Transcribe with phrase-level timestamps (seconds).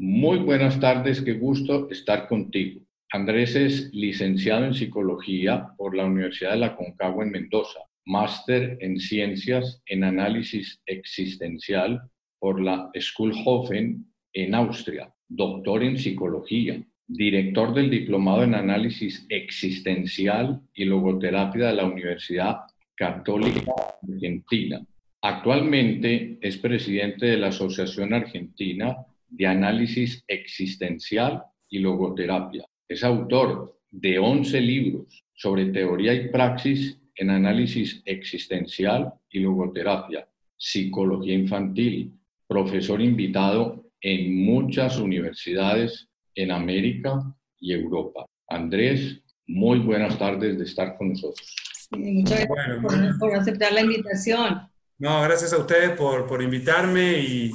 [0.00, 2.80] muy buenas tardes, qué gusto estar contigo.
[3.12, 8.98] Andrés es licenciado en psicología por la Universidad de la Concagua en Mendoza, máster en
[8.98, 12.00] ciencias en análisis existencial
[12.38, 20.86] por la Schulhofen en Austria, doctor en psicología, director del Diplomado en Análisis Existencial y
[20.86, 22.60] Logoterapia de la Universidad
[22.94, 23.72] Católica
[24.10, 24.80] Argentina.
[25.20, 28.96] Actualmente es presidente de la Asociación Argentina
[29.30, 32.64] de Análisis Existencial y Logoterapia.
[32.88, 41.34] Es autor de 11 libros sobre teoría y praxis en análisis existencial y logoterapia, psicología
[41.34, 42.14] infantil,
[42.46, 47.22] profesor invitado en muchas universidades en América
[47.58, 48.26] y Europa.
[48.48, 51.54] Andrés, muy buenas tardes de estar con nosotros.
[51.90, 54.62] muchas gracias por, aceptar la invitación.
[54.98, 57.50] No, gracias a ustedes por, por invitarme y,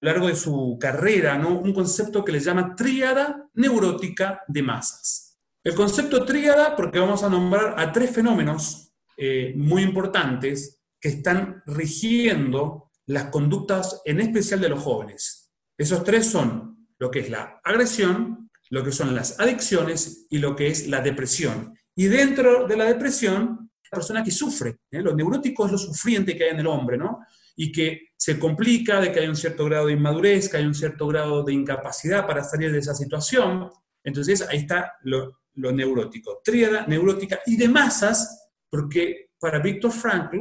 [0.00, 1.58] lo largo de su carrera, ¿no?
[1.58, 5.38] un concepto que le llama tríada neurótica de masas.
[5.62, 11.62] El concepto tríada, porque vamos a nombrar a tres fenómenos eh, muy importantes que están
[11.66, 15.50] rigiendo las conductas, en especial de los jóvenes.
[15.76, 20.54] Esos tres son lo que es la agresión, lo que son las adicciones y lo
[20.54, 21.74] que es la depresión.
[21.94, 25.02] Y dentro de la depresión, la persona que sufre, ¿eh?
[25.02, 27.20] lo neurótico es lo sufriente que hay en el hombre, ¿no?
[27.56, 30.74] Y que se complica de que hay un cierto grado de inmadurez, que hay un
[30.74, 33.70] cierto grado de incapacidad para salir de esa situación.
[34.04, 36.40] Entonces ahí está lo, lo neurótico.
[36.44, 40.38] Tríada neurótica y de masas, porque para Víctor Frankl,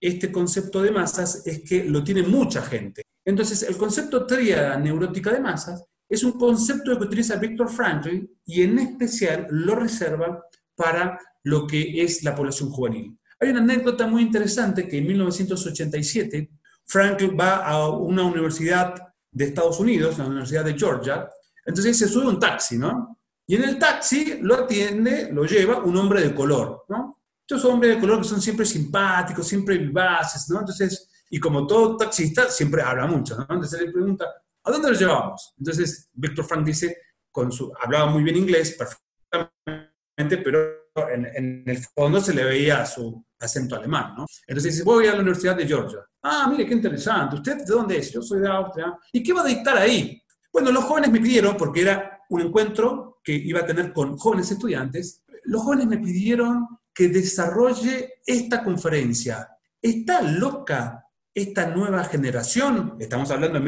[0.00, 3.02] este concepto de masas es que lo tiene mucha gente.
[3.24, 8.62] Entonces, el concepto tríada neurótica de masas es un concepto que utiliza Víctor Frankl y
[8.62, 10.42] en especial lo reserva
[10.74, 13.18] para lo que es la población juvenil.
[13.40, 16.50] Hay una anécdota muy interesante que en 1987
[16.86, 18.94] Frankl va a una universidad
[19.30, 21.28] de Estados Unidos, la Universidad de Georgia,
[21.64, 23.18] entonces se sube un taxi, ¿no?
[23.46, 27.20] Y en el taxi lo atiende, lo lleva un hombre de color, ¿no?
[27.40, 30.60] Estos hombres de color que son siempre simpáticos, siempre vivaces, ¿no?
[30.60, 33.46] Entonces, y como todo taxista, siempre habla mucho, ¿no?
[33.50, 34.26] Entonces le pregunta,
[34.68, 35.54] ¿a dónde lo llevamos?
[35.58, 36.96] Entonces, Víctor Frank dice,
[37.82, 40.58] hablaba muy bien inglés, perfectamente, pero
[41.12, 44.26] en, el fondo se le veía su acento alemán, ¿no?
[44.46, 46.00] Entonces dice, voy a la Universidad de Georgia.
[46.22, 47.36] Ah, mire, qué interesante.
[47.36, 48.12] ¿Usted de dónde es?
[48.12, 48.98] Yo soy de Austria.
[49.12, 50.20] ¿Y qué va a dictar ahí?
[50.52, 54.50] Bueno, los jóvenes me pidieron, porque era un encuentro que iba a tener con jóvenes
[54.50, 59.48] estudiantes, los jóvenes me pidieron que desarrolle esta conferencia.
[59.80, 62.96] ¿Está loca esta nueva generación?
[62.98, 63.64] Estamos hablando de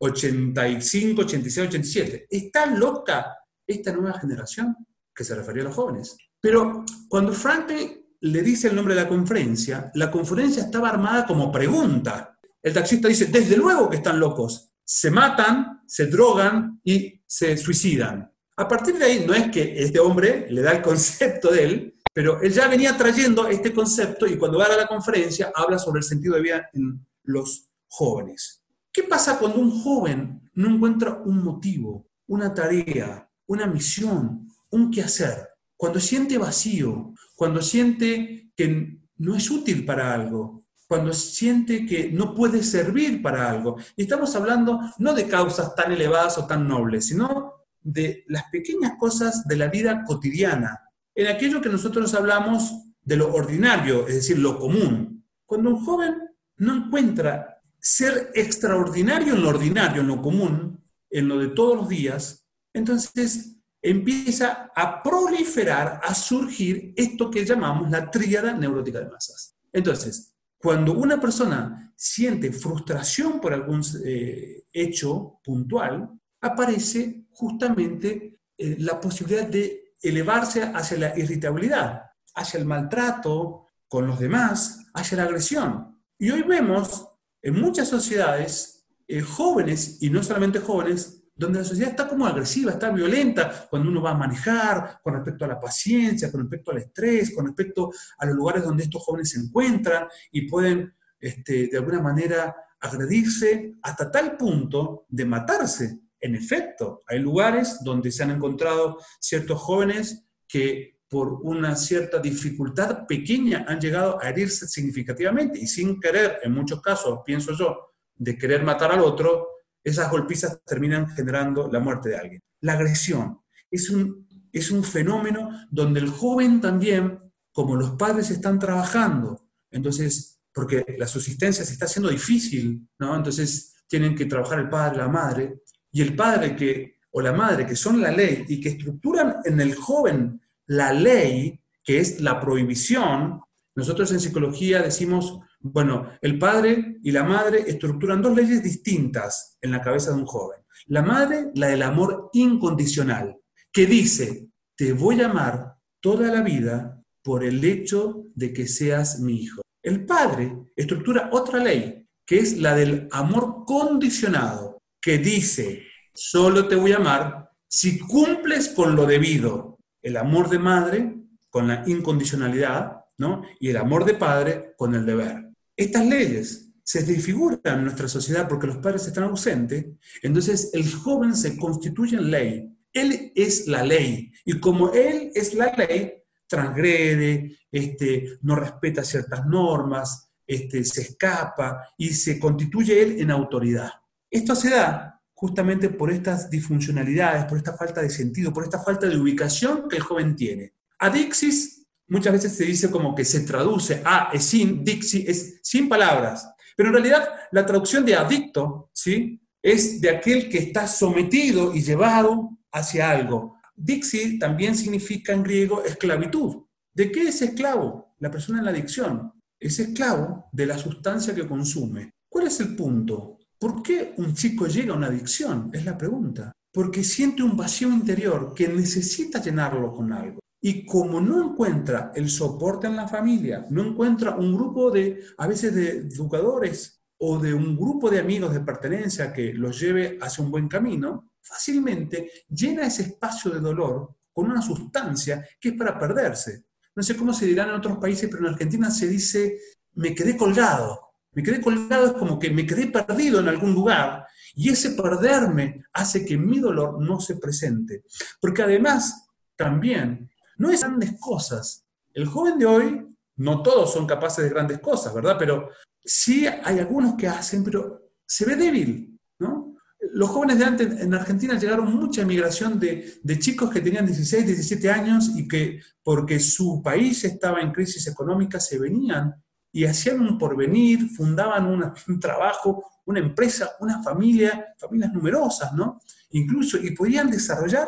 [0.00, 2.26] 1985, 86, 87.
[2.30, 4.76] ¿Está loca esta nueva generación?
[5.14, 6.16] Que se refería a los jóvenes.
[6.40, 11.50] Pero cuando Franklin le dice el nombre de la conferencia, la conferencia estaba armada como
[11.50, 12.38] pregunta.
[12.62, 14.72] El taxista dice, desde luego que están locos.
[14.84, 18.32] Se matan, se drogan y se suicidan.
[18.56, 21.94] A partir de ahí, no es que este hombre le da el concepto de él,
[22.12, 25.98] pero él ya venía trayendo este concepto y cuando va a la conferencia habla sobre
[25.98, 28.55] el sentido de vida en los jóvenes.
[28.96, 35.50] ¿Qué pasa cuando un joven no encuentra un motivo, una tarea, una misión, un quehacer?
[35.76, 42.34] Cuando siente vacío, cuando siente que no es útil para algo, cuando siente que no
[42.34, 43.76] puede servir para algo.
[43.96, 47.52] Y estamos hablando no de causas tan elevadas o tan nobles, sino
[47.82, 50.80] de las pequeñas cosas de la vida cotidiana,
[51.14, 52.72] en aquello que nosotros hablamos
[53.02, 55.22] de lo ordinario, es decir, lo común.
[55.44, 56.14] Cuando un joven
[56.56, 57.55] no encuentra
[57.88, 62.44] ser extraordinario en lo ordinario, en lo común, en lo de todos los días,
[62.74, 69.56] entonces empieza a proliferar, a surgir esto que llamamos la tríada neurótica de masas.
[69.72, 76.10] Entonces, cuando una persona siente frustración por algún eh, hecho puntual,
[76.40, 82.02] aparece justamente eh, la posibilidad de elevarse hacia la irritabilidad,
[82.34, 86.02] hacia el maltrato con los demás, hacia la agresión.
[86.18, 87.15] Y hoy vemos
[87.46, 92.72] en muchas sociedades eh, jóvenes, y no solamente jóvenes, donde la sociedad está como agresiva,
[92.72, 96.78] está violenta, cuando uno va a manejar, con respecto a la paciencia, con respecto al
[96.78, 101.78] estrés, con respecto a los lugares donde estos jóvenes se encuentran y pueden, este, de
[101.78, 106.00] alguna manera, agredirse hasta tal punto de matarse.
[106.20, 113.06] En efecto, hay lugares donde se han encontrado ciertos jóvenes que por una cierta dificultad
[113.06, 118.36] pequeña han llegado a herirse significativamente y sin querer, en muchos casos, pienso yo, de
[118.36, 119.48] querer matar al otro,
[119.84, 122.40] esas golpizas terminan generando la muerte de alguien.
[122.60, 127.20] La agresión es un, es un fenómeno donde el joven también,
[127.52, 133.14] como los padres están trabajando, entonces, porque la subsistencia se está haciendo difícil, ¿no?
[133.14, 135.62] Entonces tienen que trabajar el padre, la madre,
[135.92, 139.60] y el padre que, o la madre que son la ley y que estructuran en
[139.60, 143.40] el joven la ley, que es la prohibición,
[143.74, 145.40] nosotros en psicología decimos
[145.72, 150.26] bueno, el padre y la madre estructuran dos leyes distintas en la cabeza de un
[150.26, 150.60] joven.
[150.86, 153.36] La madre, la del amor incondicional,
[153.72, 159.20] que dice, te voy a amar toda la vida por el hecho de que seas
[159.20, 159.62] mi hijo.
[159.82, 165.84] El padre estructura otra ley, que es la del amor condicionado, que dice,
[166.14, 169.75] solo te voy a amar si cumples con lo debido.
[170.06, 171.14] El amor de madre
[171.50, 173.42] con la incondicionalidad, ¿no?
[173.60, 178.48] Y el amor de padre con el deber estas leyes se desfiguran en nuestra sociedad
[178.48, 179.86] porque los padres están ausentes,
[180.22, 182.72] entonces el joven se constituye en ley.
[182.92, 184.32] Él es la ley.
[184.44, 186.14] Y como él es la ley,
[186.46, 193.90] transgrede, este, no respeta ciertas normas, este, se escapa y se constituye él en autoridad.
[194.30, 199.06] Esto se da justamente por estas disfuncionalidades, por esta falta de sentido, por esta falta
[199.06, 200.72] de ubicación que el joven tiene.
[200.98, 205.90] Adixis muchas veces se dice como que se traduce a es sin, dixi, es sin
[205.90, 206.48] palabras.
[206.74, 209.38] Pero en realidad la traducción de adicto, ¿sí?
[209.62, 213.58] Es de aquel que está sometido y llevado hacia algo.
[213.74, 216.64] Dixi también significa en griego esclavitud.
[216.94, 218.14] ¿De qué es esclavo?
[218.20, 219.34] La persona en la adicción.
[219.60, 222.14] Es esclavo de la sustancia que consume.
[222.26, 223.36] ¿Cuál es el punto?
[223.58, 225.70] ¿Por qué un chico llega a una adicción?
[225.72, 226.52] Es la pregunta.
[226.72, 230.40] Porque siente un vacío interior que necesita llenarlo con algo.
[230.60, 235.46] Y como no encuentra el soporte en la familia, no encuentra un grupo de, a
[235.46, 240.44] veces de educadores o de un grupo de amigos de pertenencia que los lleve hacia
[240.44, 245.98] un buen camino, fácilmente llena ese espacio de dolor con una sustancia que es para
[245.98, 246.64] perderse.
[246.94, 249.58] No sé cómo se dirán en otros países, pero en Argentina se dice,
[249.94, 251.05] me quedé colgado.
[251.36, 255.84] Me quedé colgado es como que me quedé perdido en algún lugar y ese perderme
[255.92, 258.04] hace que mi dolor no se presente.
[258.40, 261.84] Porque además, también no es grandes cosas.
[262.14, 265.36] El joven de hoy, no todos son capaces de grandes cosas, ¿verdad?
[265.38, 265.68] Pero
[266.02, 269.74] sí hay algunos que hacen, pero se ve débil, ¿no?
[270.14, 274.90] Los jóvenes de antes en Argentina llegaron mucha migración de, chicos que tenían 16, 17
[274.90, 279.34] años y que porque su país estaba en crisis económica se venían
[279.76, 281.66] y hacían un porvenir, fundaban
[282.08, 286.00] un trabajo, una empresa, una familia, familias numerosas, ¿no?
[286.30, 287.86] Incluso, y podían desarrollar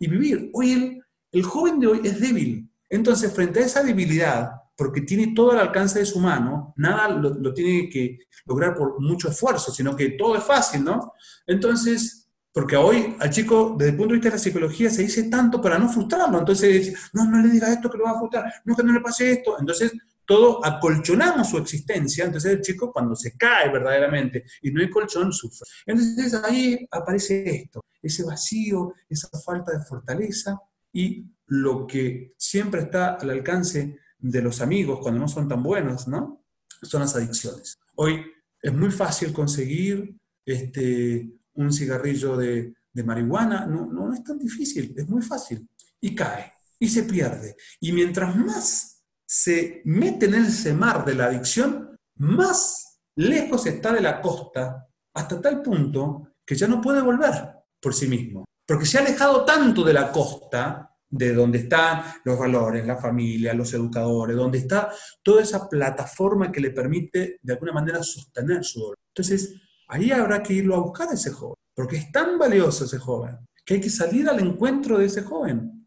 [0.00, 0.50] y vivir.
[0.52, 2.68] Hoy el, el joven de hoy es débil.
[2.88, 7.54] Entonces, frente a esa debilidad, porque tiene todo al alcance de su mano, nada lo,
[7.54, 11.12] tiene que lograr por mucho esfuerzo, sino que todo es fácil, ¿no?
[11.46, 15.22] Entonces, porque hoy al chico, desde el punto de vista de la psicología, se dice
[15.30, 16.36] tanto para no frustrarlo.
[16.36, 19.00] Entonces, no, no le diga esto que lo va a frustrar, no que no le
[19.00, 19.56] pase esto.
[19.60, 19.92] Entonces,
[20.28, 22.26] todo acolchonamos su existencia.
[22.26, 25.66] Entonces, el chico, cuando se cae verdaderamente y no hay colchón, sufre.
[25.86, 30.60] Entonces, ahí aparece esto, ese vacío, esa falta de fortaleza
[30.92, 36.06] y lo que siempre está al alcance de los amigos cuando no son tan buenos,
[36.06, 36.44] ¿no?
[36.82, 37.78] Son las adicciones.
[37.96, 38.22] Hoy
[38.60, 45.08] es muy fácil conseguir este, un cigarrillo de, marihuana, no, no es tan difícil, es
[45.08, 45.66] muy fácil.
[46.00, 47.56] Y cae, y se pierde.
[47.80, 48.97] Y mientras más
[49.28, 55.40] se mete en ese mar de la adicción, más lejos está de la costa hasta
[55.40, 57.34] tal punto que ya no puede volver
[57.80, 58.46] por sí mismo.
[58.66, 63.54] Porque se ha alejado tanto de la costa, de donde están los valores, la familia,
[63.54, 64.90] los educadores, donde está
[65.22, 68.98] toda esa plataforma que le permite de alguna manera sostener su dolor.
[69.14, 69.54] Entonces,
[69.88, 73.38] ahí habrá que irlo a buscar a ese joven, porque es tan valioso ese joven,
[73.64, 75.77] que hay que salir al encuentro de ese joven.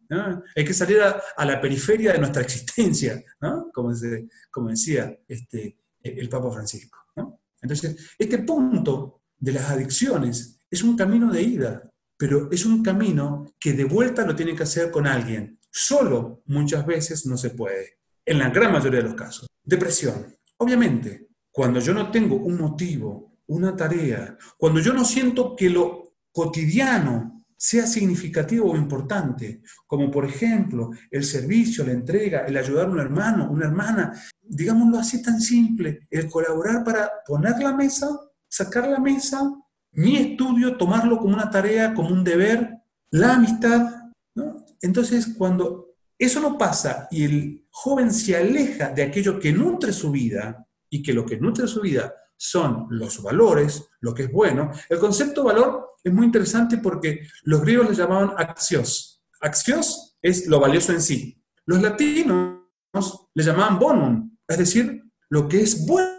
[0.56, 3.24] Hay que salir a, la periferia de nuestra existencia,
[3.74, 3.94] como,
[4.50, 6.98] como, decía este, el Papa Francisco.
[7.62, 13.53] Entonces, este punto de las adicciones es un camino de ida, pero es un camino
[13.60, 15.60] que de vuelta lo tiene que hacer con alguien.
[15.70, 19.48] Solo muchas veces no se puede, en la gran mayoría de los casos.
[19.63, 20.36] Depresión.
[20.58, 26.15] Obviamente, cuando yo no tengo un motivo, una tarea, cuando yo no siento que lo
[26.32, 32.89] cotidiano sea significativo o importante, como por ejemplo el servicio, la entrega, el ayudar a
[32.89, 38.88] un hermano, una hermana, digámoslo así tan simple, el colaborar para poner la mesa, sacar
[38.88, 39.53] la mesa,
[39.91, 42.80] mi estudio, tomarlo como una tarea, como un deber,
[43.12, 44.10] la amistad.
[44.82, 50.10] Entonces, cuando eso no pasa y el joven se aleja de aquello que nutre su
[50.10, 52.12] vida y que lo que nutre su vida
[52.43, 57.62] son los valores, lo que es bueno, el concepto valor es muy interesante porque los
[57.62, 59.21] griegos le llamaban axios.
[59.39, 61.39] Axios es lo valioso en sí.
[61.67, 62.62] Los latinos
[63.36, 66.17] le llamaban bonum, es decir, lo que es bueno,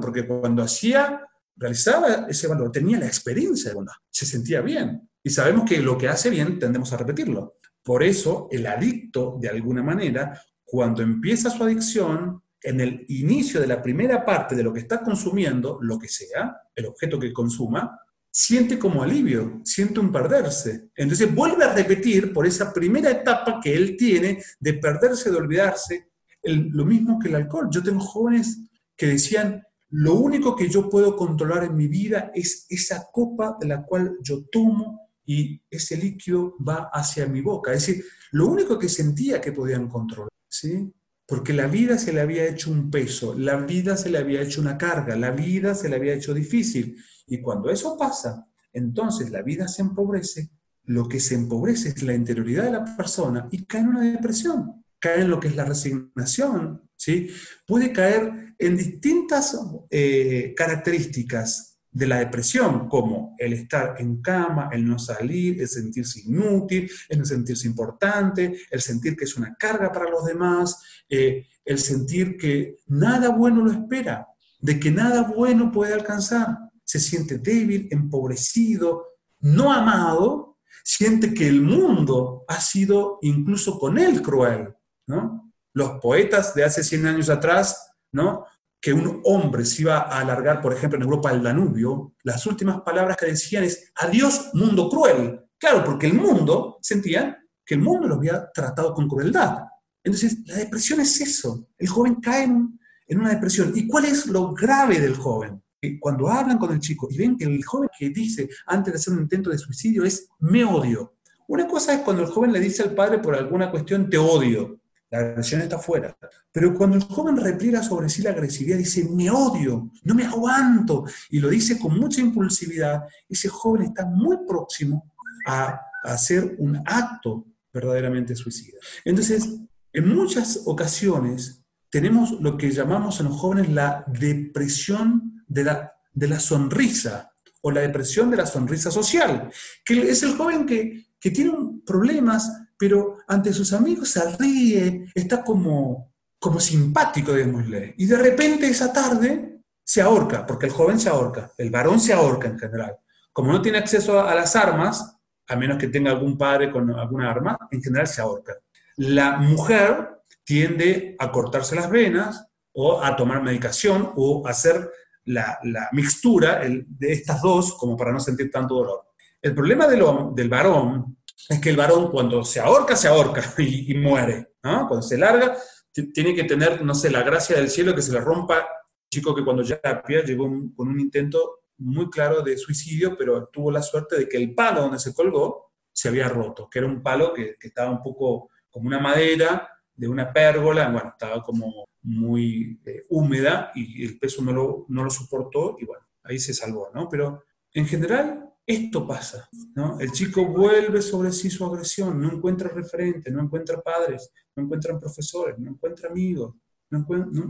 [0.00, 1.26] porque cuando hacía,
[1.56, 5.10] realizaba ese valor, tenía la experiencia de bondad, se sentía bien.
[5.24, 7.56] Y sabemos que lo que hace bien tendemos a repetirlo.
[7.82, 13.66] Por eso el adicto, de alguna manera, cuando empieza su adicción, en el inicio de
[13.66, 18.00] la primera parte de lo que está consumiendo, lo que sea, el objeto que consuma,
[18.30, 20.88] siente como alivio, siente un perderse.
[20.96, 26.08] Entonces vuelve a repetir por esa primera etapa que él tiene de perderse, de olvidarse,
[26.42, 27.68] lo mismo que el alcohol.
[27.70, 28.58] Yo tengo jóvenes
[28.96, 33.68] que decían, lo único que yo puedo controlar en mi vida es esa copa de
[33.68, 37.74] la cual yo tomo y ese líquido va hacia mi boca.
[37.74, 40.90] Es decir, lo único que sentía que podían controlar, ¿sí?
[41.26, 44.60] Porque la vida se le había hecho un peso, la vida se le había hecho
[44.60, 46.96] una carga, la vida se le había hecho difícil.
[47.26, 50.50] Y cuando eso pasa, entonces la vida se empobrece,
[50.84, 54.84] lo que se empobrece es la interioridad de la persona y cae en una depresión,
[54.98, 57.30] cae en lo que es la resignación, ¿sí?
[57.66, 59.56] Puede caer en distintas
[59.90, 66.20] eh, características de la depresión, como el estar en cama, el no salir, el sentirse
[66.20, 71.46] inútil, el no sentirse importante, el sentir que es una carga para los demás, eh,
[71.64, 74.26] el sentir que nada bueno lo espera,
[74.60, 79.08] de que nada bueno puede alcanzar se siente débil, empobrecido,
[79.40, 84.74] no amado, siente que el mundo ha sido incluso con él cruel,
[85.06, 85.52] ¿no?
[85.72, 88.44] Los poetas de hace 100 años atrás, ¿no?
[88.84, 92.82] Que un hombre se iba a alargar, por ejemplo, en Europa al Danubio, las últimas
[92.82, 95.40] palabras que decían es, adiós mundo cruel.
[95.58, 99.60] Claro, porque el mundo, sentían que el mundo lo había tratado con crueldad.
[100.02, 101.68] Entonces, la depresión es eso.
[101.78, 103.72] El joven cae en una depresión.
[103.74, 105.64] ¿Y cuál es lo grave del joven?
[106.00, 109.12] cuando hablan con el chico y ven que el joven que dice antes de hacer
[109.12, 111.14] un intento de suicidio es me odio.
[111.46, 114.80] Una cosa es cuando el joven le dice al padre por alguna cuestión te odio.
[115.14, 116.16] La agresión está fuera.
[116.50, 121.04] Pero cuando el joven repliega sobre sí la agresividad, dice, me odio, no me aguanto,
[121.30, 125.12] y lo dice con mucha impulsividad, ese joven está muy próximo
[125.46, 125.68] a,
[126.02, 128.76] a hacer un acto verdaderamente suicida.
[129.04, 129.48] Entonces,
[129.92, 136.26] en muchas ocasiones tenemos lo que llamamos en los jóvenes la depresión de la, de
[136.26, 137.30] la sonrisa
[137.62, 139.48] o la depresión de la sonrisa social,
[139.84, 141.52] que es el joven que, que tiene
[141.86, 148.66] problemas, pero ante sus amigos se ríe, está como, como simpático, digámosle, y de repente
[148.66, 152.96] esa tarde se ahorca, porque el joven se ahorca, el varón se ahorca en general.
[153.32, 157.30] Como no tiene acceso a, las armas, a menos que tenga algún padre con alguna
[157.30, 158.54] arma, en general se ahorca.
[158.96, 164.90] La mujer tiende a cortarse las venas o a tomar medicación o a hacer
[165.26, 165.58] la,
[165.92, 169.06] mixtura de estas dos como para no sentir tanto dolor.
[169.40, 174.54] El problema del varón es que el varón cuando se ahorca, se ahorca y, muere.
[174.62, 175.56] Cuando se larga,
[175.92, 178.58] tiene que tener, no sé, la gracia del cielo que se le rompa.
[178.58, 183.48] Un chico que cuando ya pie llegó con un intento muy claro de suicidio, pero
[183.52, 186.88] tuvo la suerte de que el palo donde se colgó se había roto, que era
[186.88, 191.42] un palo que, que estaba un poco como una madera de una pérgola, bueno, estaba
[191.42, 196.38] como muy eh, húmeda y el peso no lo, no lo soportó y bueno, ahí
[196.38, 197.08] se salvó, ¿no?
[197.08, 200.00] Pero en general esto pasa, ¿no?
[200.00, 204.98] El chico vuelve sobre sí su agresión, no encuentra referente, no encuentra padres, no encuentra
[204.98, 206.54] profesores, no encuentra amigos,
[206.90, 207.06] no,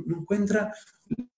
[0.09, 0.75] encuentra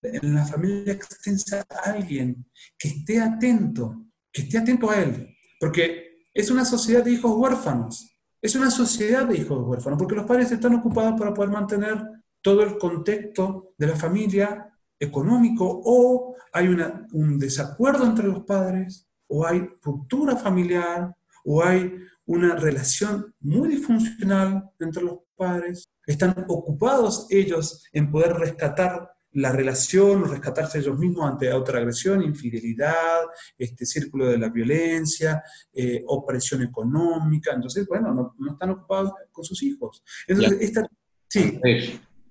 [0.02, 2.46] en la familia extensa a alguien
[2.78, 5.36] que esté atento, que esté atento a él.
[5.60, 8.12] Porque es una sociedad de hijos huérfanos.
[8.40, 12.02] Es una sociedad de hijos huérfanos, porque los padres están ocupados para poder mantener
[12.40, 19.46] todo el contexto de la familia económico o hay un desacuerdo entre los padres o
[19.46, 21.14] hay ruptura familiar
[21.44, 21.92] o hay
[22.24, 25.88] una relación muy disfuncional entre los padres.
[26.06, 32.22] Están ocupados ellos en poder rescatar la relación o rescatarse ellos mismos ante otra agresión,
[32.22, 33.20] infidelidad,
[33.58, 35.42] este círculo de la violencia,
[35.74, 37.52] eh, opresión económica.
[37.54, 40.02] Entonces, bueno, no, están ocupados con sus hijos.
[40.26, 40.88] Entonces, esta,
[41.28, 41.60] sí.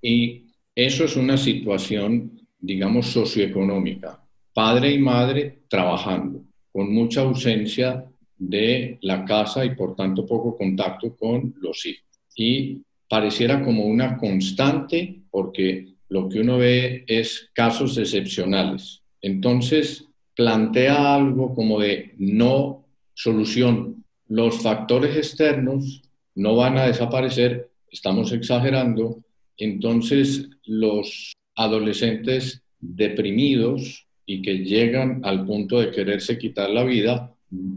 [0.02, 4.22] Y eso es una situación, digamos, socioeconómica.
[4.54, 6.44] Padre y madre trabajando,
[6.76, 8.04] con mucha ausencia
[8.38, 12.04] de la casa y por tanto poco contacto con los hijos.
[12.36, 19.02] Y pareciera como una constante porque lo que uno ve es casos excepcionales.
[19.22, 20.06] Entonces,
[20.36, 24.04] plantea algo como de no solución.
[24.28, 26.02] Los factores externos
[26.36, 29.24] no van a desaparecer, estamos exagerando,
[29.56, 37.32] entonces los adolescentes deprimidos y que llegan al punto de quererse quitar la vida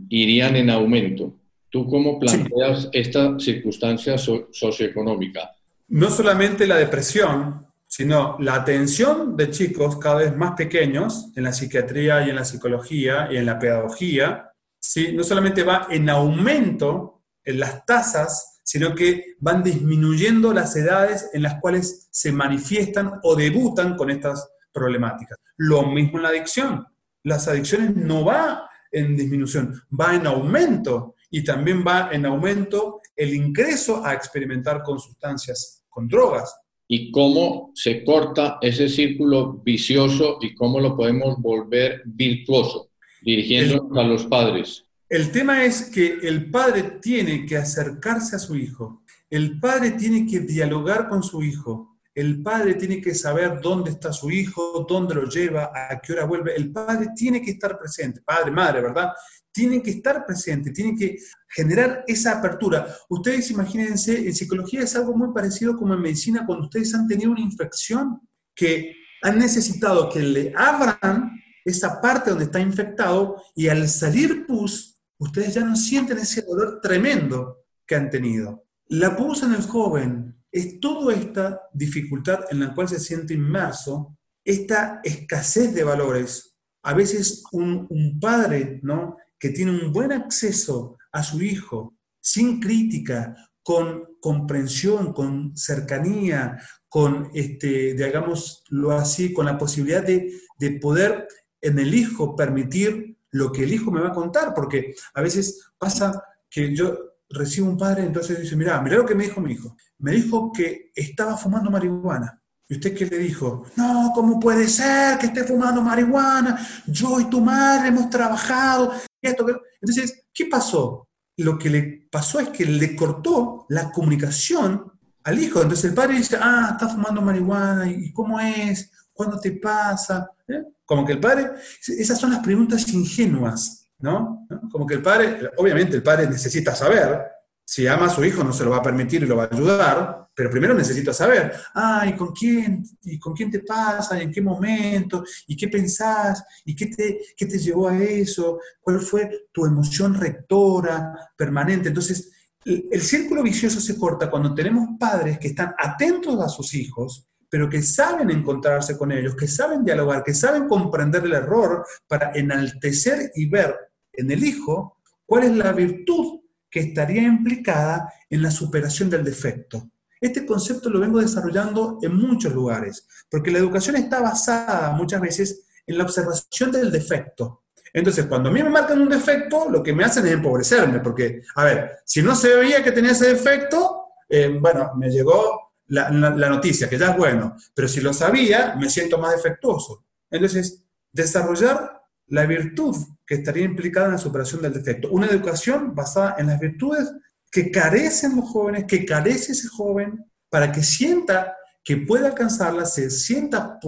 [0.08, 1.34] irían en aumento.
[1.70, 5.50] ¿Tú cómo planteas esta circunstancia socioeconómica?
[5.88, 11.52] No solamente la depresión, sino la atención de chicos cada vez más pequeños en la
[11.52, 15.12] psiquiatría y en la psicología y en la pedagogía, ¿sí?
[15.12, 21.42] no solamente va en aumento en las tasas, sino que van disminuyendo las edades en
[21.42, 24.46] las cuales se manifiestan o debutan con estas
[24.78, 25.38] problemáticas.
[25.56, 26.86] Lo mismo en la adicción.
[27.24, 33.34] Las adicciones no va en disminución, va en aumento y también va en aumento el
[33.34, 36.54] ingreso a experimentar con sustancias, con drogas
[36.86, 44.02] y cómo se corta ese círculo vicioso y cómo lo podemos volver virtuoso, dirigiéndonos a
[44.04, 44.84] los padres.
[45.08, 50.26] El tema es que el padre tiene que acercarse a su hijo, el padre tiene
[50.26, 55.14] que dialogar con su hijo, el padre tiene que saber dónde está su hijo, dónde
[55.14, 56.56] lo lleva, a qué hora vuelve.
[56.56, 59.12] El padre tiene que estar presente, padre, madre, ¿verdad?
[59.52, 61.16] Tienen que estar presentes, tienen que
[61.48, 62.92] generar esa apertura.
[63.08, 67.30] Ustedes imagínense, en psicología es algo muy parecido como en medicina, cuando ustedes han tenido
[67.30, 68.20] una infección
[68.52, 75.00] que han necesitado que le abran esa parte donde está infectado y al salir pus,
[75.18, 78.64] ustedes ya no sienten ese dolor tremendo que han tenido.
[78.88, 84.16] La pus en el joven es toda esta dificultad en la cual se siente inmerso,
[84.44, 86.58] esta escasez de valores.
[86.82, 89.16] A veces un, padre ¿no?
[89.38, 96.58] que tiene un buen acceso a su hijo, sin crítica, con comprensión, con cercanía,
[96.88, 101.28] con, este, digámoslo así, con la posibilidad de, de poder
[101.60, 105.72] en el hijo permitir lo que el hijo me va a contar, porque a veces
[105.76, 109.52] pasa que yo recibo un padre, entonces dice, mira, mira lo que me dijo mi
[109.52, 109.76] hijo.
[109.98, 112.40] Me dijo que estaba fumando marihuana.
[112.68, 113.64] ¿Y usted qué le dijo?
[113.76, 116.58] No, ¿cómo puede ser que esté fumando marihuana?
[116.86, 118.92] Yo y tu madre hemos trabajado.
[119.22, 121.08] Entonces, ¿qué pasó?
[121.38, 124.92] Lo que le pasó es que le cortó la comunicación
[125.24, 125.62] al hijo.
[125.62, 128.90] Entonces el padre dice, ah, está fumando marihuana, ¿y cómo es?
[129.12, 130.30] ¿Cuándo te pasa?
[130.46, 130.62] ¿Eh?
[130.84, 131.52] Como que el padre,
[131.86, 134.46] esas son las preguntas ingenuas, ¿no?
[134.70, 137.24] Como que el padre, obviamente el padre necesita saber,
[137.64, 139.54] si ama a su hijo no se lo va a permitir y lo va a
[139.54, 142.82] ayudar, pero primero necesita saber, ah, ¿y con quién?
[143.02, 144.18] ¿Y con quién te pasa?
[144.18, 145.22] ¿Y en qué momento?
[145.46, 146.44] ¿Y qué pensás?
[146.64, 148.58] ¿Y qué te, qué te llevó a eso?
[148.80, 151.88] ¿Cuál fue tu emoción rectora, permanente?
[151.88, 152.30] Entonces,
[152.64, 157.68] el círculo vicioso se corta cuando tenemos padres que están atentos a sus hijos, pero
[157.68, 163.32] que saben encontrarse con ellos, que saben dialogar, que saben comprender el error para enaltecer
[163.34, 163.74] y ver
[164.12, 169.90] en el hijo cuál es la virtud que estaría implicada en la superación del defecto.
[170.20, 175.64] Este concepto lo vengo desarrollando en muchos lugares, porque la educación está basada muchas veces
[175.86, 177.62] en la observación del defecto.
[177.92, 181.42] Entonces, cuando a mí me marcan un defecto, lo que me hacen es empobrecerme, porque,
[181.54, 186.48] a ver, si no se veía que tenía ese defecto, eh, bueno, me llegó la,
[186.48, 190.04] noticia, que ya es bueno, pero si lo sabía, me siento más defectuoso.
[190.30, 192.96] Entonces, desarrollar la virtud
[193.26, 195.08] que estaría implicada en la superación del defecto.
[195.10, 197.10] Una educación basada en las virtudes
[197.50, 203.10] que carecen los jóvenes, que carece ese joven, para que sienta que puede alcanzarla, se
[203.10, 203.78] sienta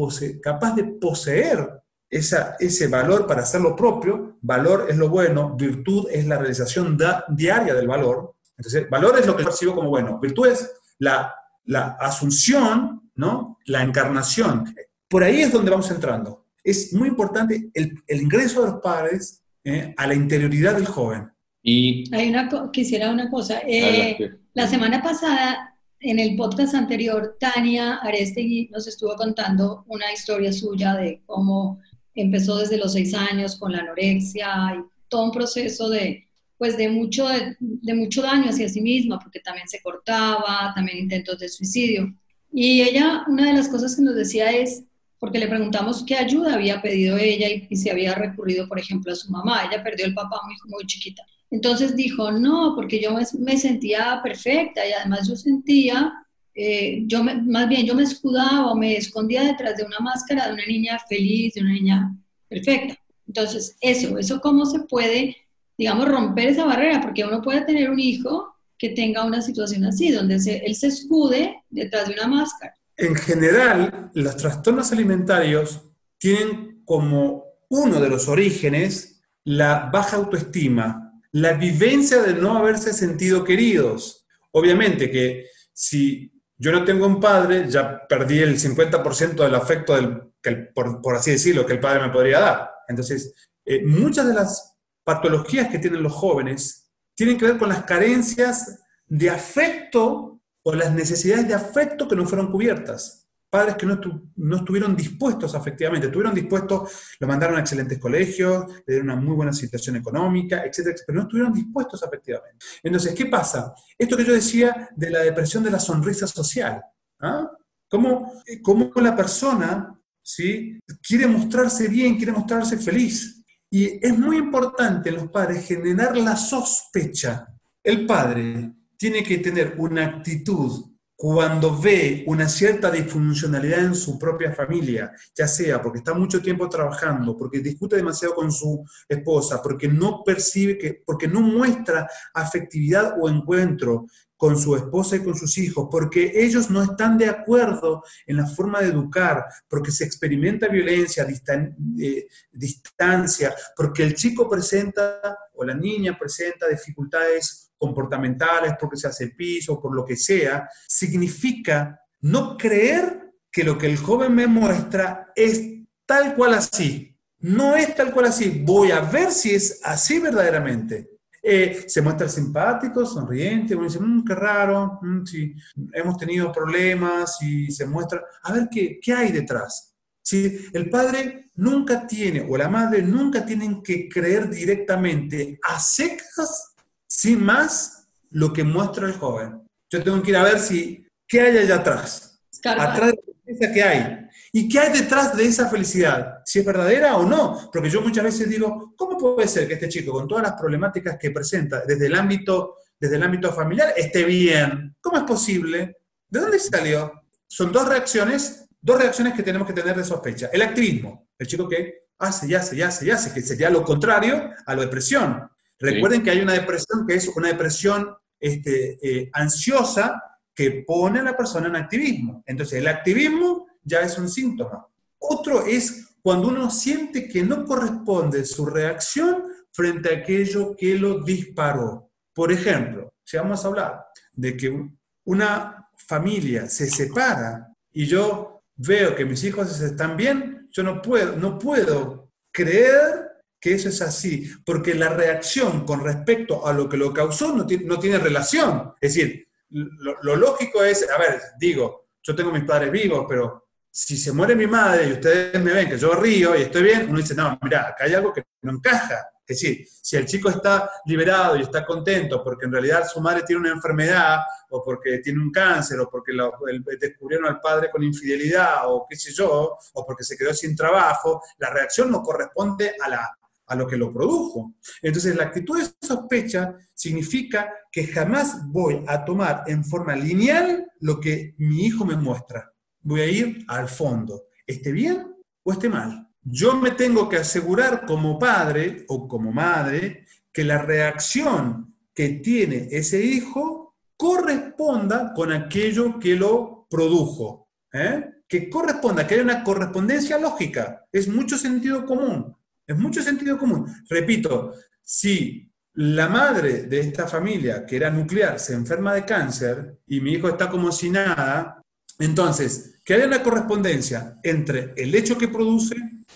[0.43, 4.39] capaz de poseer esa, ese valor para hacer lo propio.
[4.41, 8.35] Valor es lo bueno, virtud es la realización diaria del valor.
[8.57, 11.35] Entonces, valor es lo que percibo como bueno, virtud es la,
[11.65, 13.59] la asunción ¿no?
[13.67, 14.75] La encarnación.
[15.07, 16.47] Por ahí es donde vamos entrando.
[16.65, 19.95] Es muy importante el, ingreso de los padres ¿eh?
[19.97, 21.31] a la interioridad del joven.
[21.63, 23.61] Y Hay una, quisiera una cosa.
[23.67, 30.53] Eh, la semana pasada, en el podcast anterior, Tania Arestegui nos estuvo contando una historia
[30.53, 31.79] suya de cómo
[32.15, 36.27] empezó desde los seis años con la anorexia y todo un proceso de,
[36.61, 41.39] pues de mucho, de, mucho daño hacia sí misma, porque también se cortaba, también intentos
[41.39, 42.15] de suicidio.
[42.53, 44.85] Y ella, una de las cosas que nos decía es,
[45.19, 49.11] porque le preguntamos qué ayuda había pedido ella y, y si había recurrido, por ejemplo,
[49.11, 49.63] a su mamá.
[49.65, 51.23] Ella perdió el papá muy, muy chiquita.
[51.51, 56.13] Entonces dijo, no, porque yo me, sentía perfecta y además yo sentía,
[56.55, 60.53] eh, yo más bien yo me escudaba o me escondía detrás de una máscara de
[60.53, 62.15] una niña feliz, de una niña
[62.51, 62.99] perfecta.
[63.27, 65.39] Entonces, eso, eso cómo se puede
[65.81, 70.11] digamos, romper esa barrera, porque uno puede tener un hijo que tenga una situación así,
[70.11, 72.77] donde él se escude detrás de una máscara.
[72.99, 75.81] En general, los trastornos alimentarios
[76.19, 83.43] tienen como uno de los orígenes la baja autoestima, la vivencia de no haberse sentido
[83.43, 84.27] queridos.
[84.51, 90.25] Obviamente que si yo no tengo un padre, ya perdí el 50% del afecto, del,
[90.43, 92.71] que por, así decirlo, que el padre me podría dar.
[92.87, 93.33] Entonces,
[93.65, 94.70] eh, muchas de las
[95.11, 100.93] patologías que tienen los jóvenes tienen que ver con las carencias de afecto o las
[100.93, 103.29] necesidades de afecto que no fueron cubiertas.
[103.51, 103.99] Padres que no,
[104.37, 109.35] no estuvieron dispuestos afectivamente, estuvieron dispuestos, lo mandaron a excelentes colegios, le dieron una muy
[109.35, 112.65] buena situación económica, etcétera, pero no estuvieron dispuestos afectivamente.
[112.81, 113.75] Entonces, ¿qué pasa?
[113.99, 116.81] Esto que yo decía de la depresión de la sonrisa social.
[117.19, 117.51] ¿ah?
[117.89, 120.79] ¿Cómo, ¿Cómo, la persona ¿sí?
[121.03, 123.40] quiere mostrarse bien, quiere mostrarse feliz?
[123.71, 127.47] Y es muy importante en los padres generar la sospecha.
[127.83, 134.53] El padre tiene que tener una actitud cuando ve una cierta disfuncionalidad en su propia
[134.53, 139.87] familia, ya sea porque está mucho tiempo trabajando, porque discute demasiado con su esposa, porque
[139.87, 144.07] no percibe que, porque no muestra afectividad o encuentro
[144.41, 148.47] con su esposa y con sus hijos, porque ellos no están de acuerdo en la
[148.47, 155.75] forma de educar, porque se experimenta violencia, eh, distancia, porque el chico presenta o la
[155.75, 163.35] niña presenta dificultades comportamentales, porque se hace piso, por lo que sea, significa no creer
[163.53, 165.61] que lo que el joven me muestra es
[166.07, 167.15] tal cual así.
[167.41, 168.63] No es tal cual así.
[168.65, 171.11] Voy a ver si es así verdaderamente.
[171.43, 175.55] Eh, se muestra simpático, sonriente, uno dice, mmm, qué raro, mm, sí,
[175.95, 179.95] hemos tenido problemas y se muestra, a ver qué, qué hay detrás.
[180.23, 186.75] Si el padre nunca tiene o la madre nunca tienen que creer directamente a secas,
[187.07, 189.63] sin más, lo que muestra el joven.
[189.91, 192.41] Yo tengo que ir a ver si, ¿qué hay allá atrás?
[192.65, 194.29] Atrás de la que hay.
[194.53, 196.43] ¿Y qué hay detrás de esa felicidad?
[196.45, 197.71] Si es verdadera o no.
[197.73, 201.17] Porque yo muchas veces digo, ¿cómo puede ser que este chico, con todas las problemáticas
[201.19, 204.97] que presenta desde el ámbito, desde el ámbito familiar, esté bien?
[205.01, 205.99] ¿Cómo es posible?
[206.29, 207.13] ¿De dónde salió?
[207.47, 210.51] Son dos reacciones, dos reacciones que tenemos que tener de sospecha.
[210.53, 213.83] El activismo, el chico que hace y hace y hace y hace, que sería lo
[213.83, 215.49] contrario a la depresión.
[215.79, 220.23] Recuerden que hay una depresión que es una depresión este, eh, ansiosa
[220.61, 222.45] que pone a la persona en activismo.
[222.45, 224.87] Entonces, el activismo ya es un síntoma.
[225.19, 231.25] Otro es cuando uno siente que no corresponde su reacción frente a aquello que lo
[231.25, 232.11] disparó.
[232.35, 234.87] Por ejemplo, si vamos a hablar de que
[235.25, 241.37] una familia se separa y yo veo que mis hijos están bien, yo no puedo,
[241.37, 246.99] no puedo creer que eso es así, porque la reacción con respecto a lo que
[246.99, 248.93] lo causó no tiene, no tiene relación.
[249.01, 254.17] Es decir, lo, lógico es, a ver, digo, yo tengo mis padres vivos, pero si
[254.17, 257.19] se muere mi madre y ustedes me ven que yo río y estoy bien, uno
[257.19, 259.27] dice, no, mira, acá hay algo que no encaja.
[259.47, 263.43] Es decir, si el chico está liberado y está contento porque en realidad su madre
[263.43, 266.53] tiene una enfermedad o porque tiene un cáncer o porque lo,
[267.01, 271.43] descubrieron al padre con infidelidad o qué sé yo, o porque se quedó sin trabajo,
[271.59, 273.39] la reacción no corresponde a, la,
[273.71, 274.75] a lo que lo produjo.
[275.01, 281.19] Entonces, la actitud de sospecha significa que jamás voy a tomar en forma lineal lo
[281.19, 282.71] que mi hijo me muestra
[283.03, 286.29] voy a ir al fondo, esté bien o esté mal.
[286.43, 292.89] Yo me tengo que asegurar como padre o como madre que la reacción que tiene
[292.91, 297.69] ese hijo corresponda con aquello que lo produjo.
[297.93, 298.25] ¿eh?
[298.49, 301.07] Que corresponda, que haya una correspondencia lógica.
[301.13, 302.57] Es mucho sentido común.
[302.91, 303.87] Es mucho sentido común.
[304.09, 310.21] Repito, si la madre de esta familia, que era nuclear, se enferma de cáncer y
[310.21, 311.77] mi hijo está como si nada,
[312.19, 315.95] Entonces, que haya una correspondencia entre el hecho que produce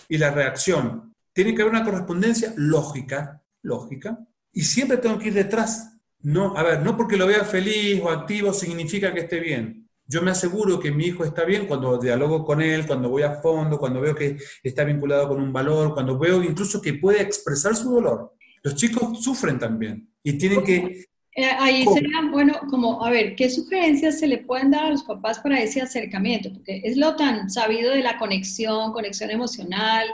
[0.09, 1.13] y la reacción.
[1.33, 4.19] Tiene que haber una correspondencia lógica, lógica,
[4.53, 5.99] y siempre tengo que ir detrás.
[6.21, 9.84] No, a ver, no porque lo vea feliz o activo significa que esté bien.
[10.07, 13.41] Yo me aseguro que mi hijo está bien cuando dialogo con él, cuando voy a
[13.41, 17.75] fondo, cuando veo que está vinculado con un valor, cuando veo incluso que puede expresar
[17.75, 18.35] su dolor.
[18.63, 23.51] Los chicos sufren también y tienen que eh, ahí sería bueno, como, a ver, ¿qué
[23.51, 26.53] sugerencias se le pueden dar a los papás para ese acercamiento?
[26.53, 30.07] Porque es lo tan sabido de la conexión, conexión emocional,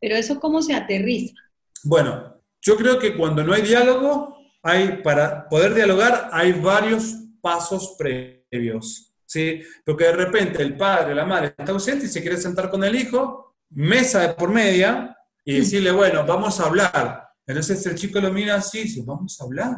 [0.00, 1.34] pero eso cómo se aterriza.
[1.82, 7.96] Bueno, yo creo que cuando no hay diálogo, hay, para poder dialogar, hay varios pasos
[7.98, 9.62] previos, ¿sí?
[9.84, 12.82] Porque de repente el padre o la madre está ausente y se quiere sentar con
[12.82, 15.14] el hijo, mesa de por media,
[15.44, 17.28] y decirle, bueno, vamos a hablar.
[17.46, 19.76] Entonces el chico lo mira así y dice, vamos a hablar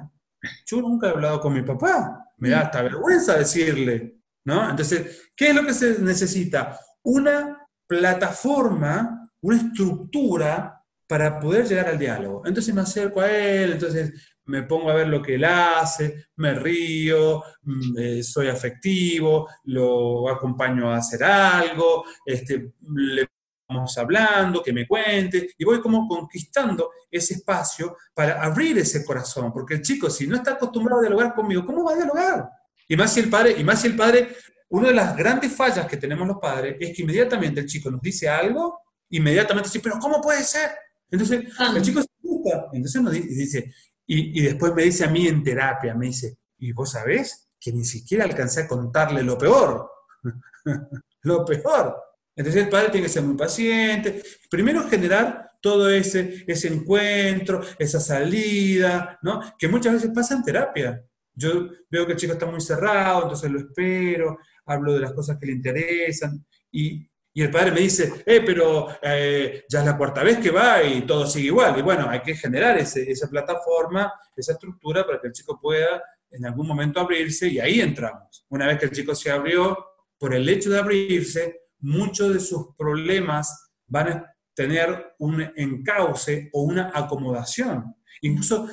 [0.66, 4.70] yo nunca he hablado con mi papá, me da hasta vergüenza decirle, ¿no?
[4.70, 6.78] Entonces, ¿qué es lo que se necesita?
[7.02, 10.79] Una plataforma, una estructura
[11.11, 12.42] para poder llegar al diálogo.
[12.46, 14.12] Entonces me acerco a él, entonces
[14.44, 20.29] me pongo a ver lo que él hace, me río, mm, eh, soy afectivo, lo
[20.31, 23.29] acompaño a hacer algo, este, le
[23.68, 29.53] vamos hablando, que me cuente, y voy como conquistando ese espacio para abrir ese corazón,
[29.53, 32.51] porque el chico, si no está acostumbrado a dialogar conmigo, ¿cómo va a dialogar?
[32.87, 34.29] Y más si el padre, y más si el padre,
[34.68, 38.01] una de las grandes fallas que tenemos los padres es que inmediatamente el chico nos
[38.01, 40.70] dice algo, inmediatamente dice, pero ¿cómo puede ser?
[41.11, 41.75] Entonces, ah.
[41.77, 43.73] el chico se gusta, entonces nos dice,
[44.07, 47.73] y, y después me dice a mí en terapia, me dice, ¿y vos sabés que
[47.73, 49.90] ni siquiera alcancé a contarle lo peor?
[51.23, 51.96] lo peor.
[52.35, 54.23] Entonces el padre tiene que ser muy paciente.
[54.49, 59.40] Primero generar todo ese, ese encuentro, esa salida, ¿no?
[59.59, 61.05] Que muchas veces pasa en terapia.
[61.35, 65.38] Yo veo que el chico está muy cerrado, entonces lo espero, hablo de las cosas
[65.38, 69.96] que le interesan y, y el padre me dice, eh, pero eh, ya es la
[69.96, 71.78] cuarta vez que va y todo sigue igual.
[71.78, 76.02] Y bueno, hay que generar ese, esa plataforma, esa estructura para que el chico pueda
[76.30, 78.44] en algún momento abrirse y ahí entramos.
[78.48, 79.76] Una vez que el chico se abrió,
[80.18, 86.62] por el hecho de abrirse, muchos de sus problemas van a tener un encauce o
[86.62, 87.96] una acomodación.
[88.22, 88.68] Incluso,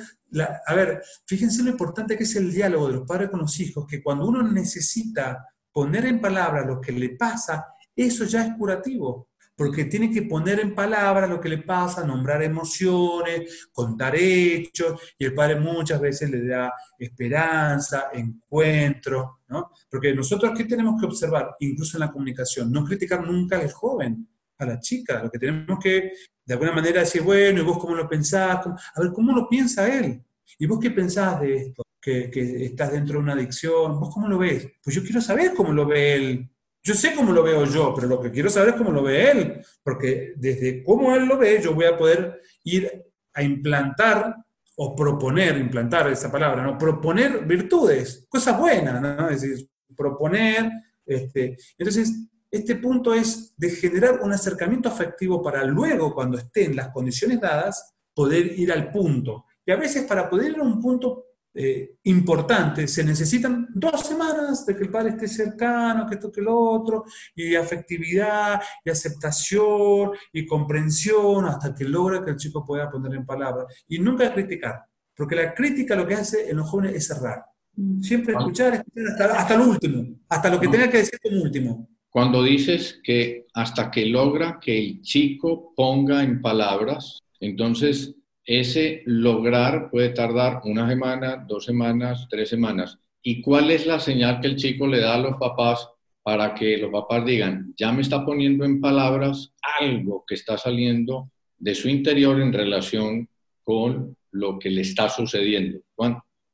[0.66, 3.86] a ver, fíjense lo importante que es el diálogo de los padres con los hijos,
[3.88, 9.28] que cuando uno necesita poner en palabras lo que le pasa, eso ya es curativo
[9.58, 15.24] porque tiene que poner en palabras lo que le pasa, nombrar emociones, contar hechos, y
[15.24, 19.72] el padre muchas veces le da esperanza, encuentro, ¿no?
[19.90, 21.56] Porque nosotros, ¿qué tenemos que observar?
[21.58, 25.80] Incluso en la comunicación, no criticar nunca al joven, a la chica, lo que tenemos
[25.82, 26.12] que,
[26.44, 28.64] de alguna manera, decir, bueno, ¿y vos cómo lo pensás?
[28.64, 30.22] A ver, ¿cómo lo piensa él?
[30.56, 31.82] ¿Y vos qué pensás de esto?
[32.00, 34.68] Que, que estás dentro de una adicción, ¿vos cómo lo ves?
[34.84, 36.50] Pues yo quiero saber cómo lo ve él,
[36.82, 39.30] yo sé cómo lo veo yo, pero lo que quiero saber es cómo lo ve
[39.30, 44.34] él, porque desde cómo él lo ve, yo voy a poder ir a implantar
[44.76, 46.78] o proponer, implantar esa palabra, ¿no?
[46.78, 49.28] Proponer virtudes, cosas buenas, ¿no?
[49.28, 50.70] Es decir, proponer,
[51.04, 52.12] este, entonces,
[52.50, 57.94] este punto es de generar un acercamiento afectivo para luego, cuando estén las condiciones dadas,
[58.14, 59.44] poder ir al punto.
[59.66, 62.86] Y a veces para poder ir a un punto eh, importante.
[62.86, 67.04] Se necesitan dos semanas de que el padre esté cercano, que esto, que lo otro,
[67.34, 73.26] y afectividad, y aceptación, y comprensión, hasta que logra que el chico pueda poner en
[73.26, 73.84] palabras.
[73.88, 74.84] Y nunca criticar,
[75.16, 77.44] porque la crítica lo que hace en los jóvenes es cerrar.
[77.74, 78.02] Mm.
[78.02, 81.88] Siempre escuchar, escuchar hasta, lo último, hasta lo que tenga que decir como último.
[82.10, 88.14] Cuando dices que hasta que logra que el chico ponga en palabras, entonces
[88.48, 92.98] ese lograr puede tardar una semana, dos semanas, tres semanas.
[93.22, 95.86] ¿Y cuál es la señal que el chico le da a los papás
[96.22, 101.30] para que los papás digan, ya me está poniendo en palabras algo que está saliendo
[101.58, 103.28] de su interior en relación
[103.62, 105.80] con lo que le está sucediendo?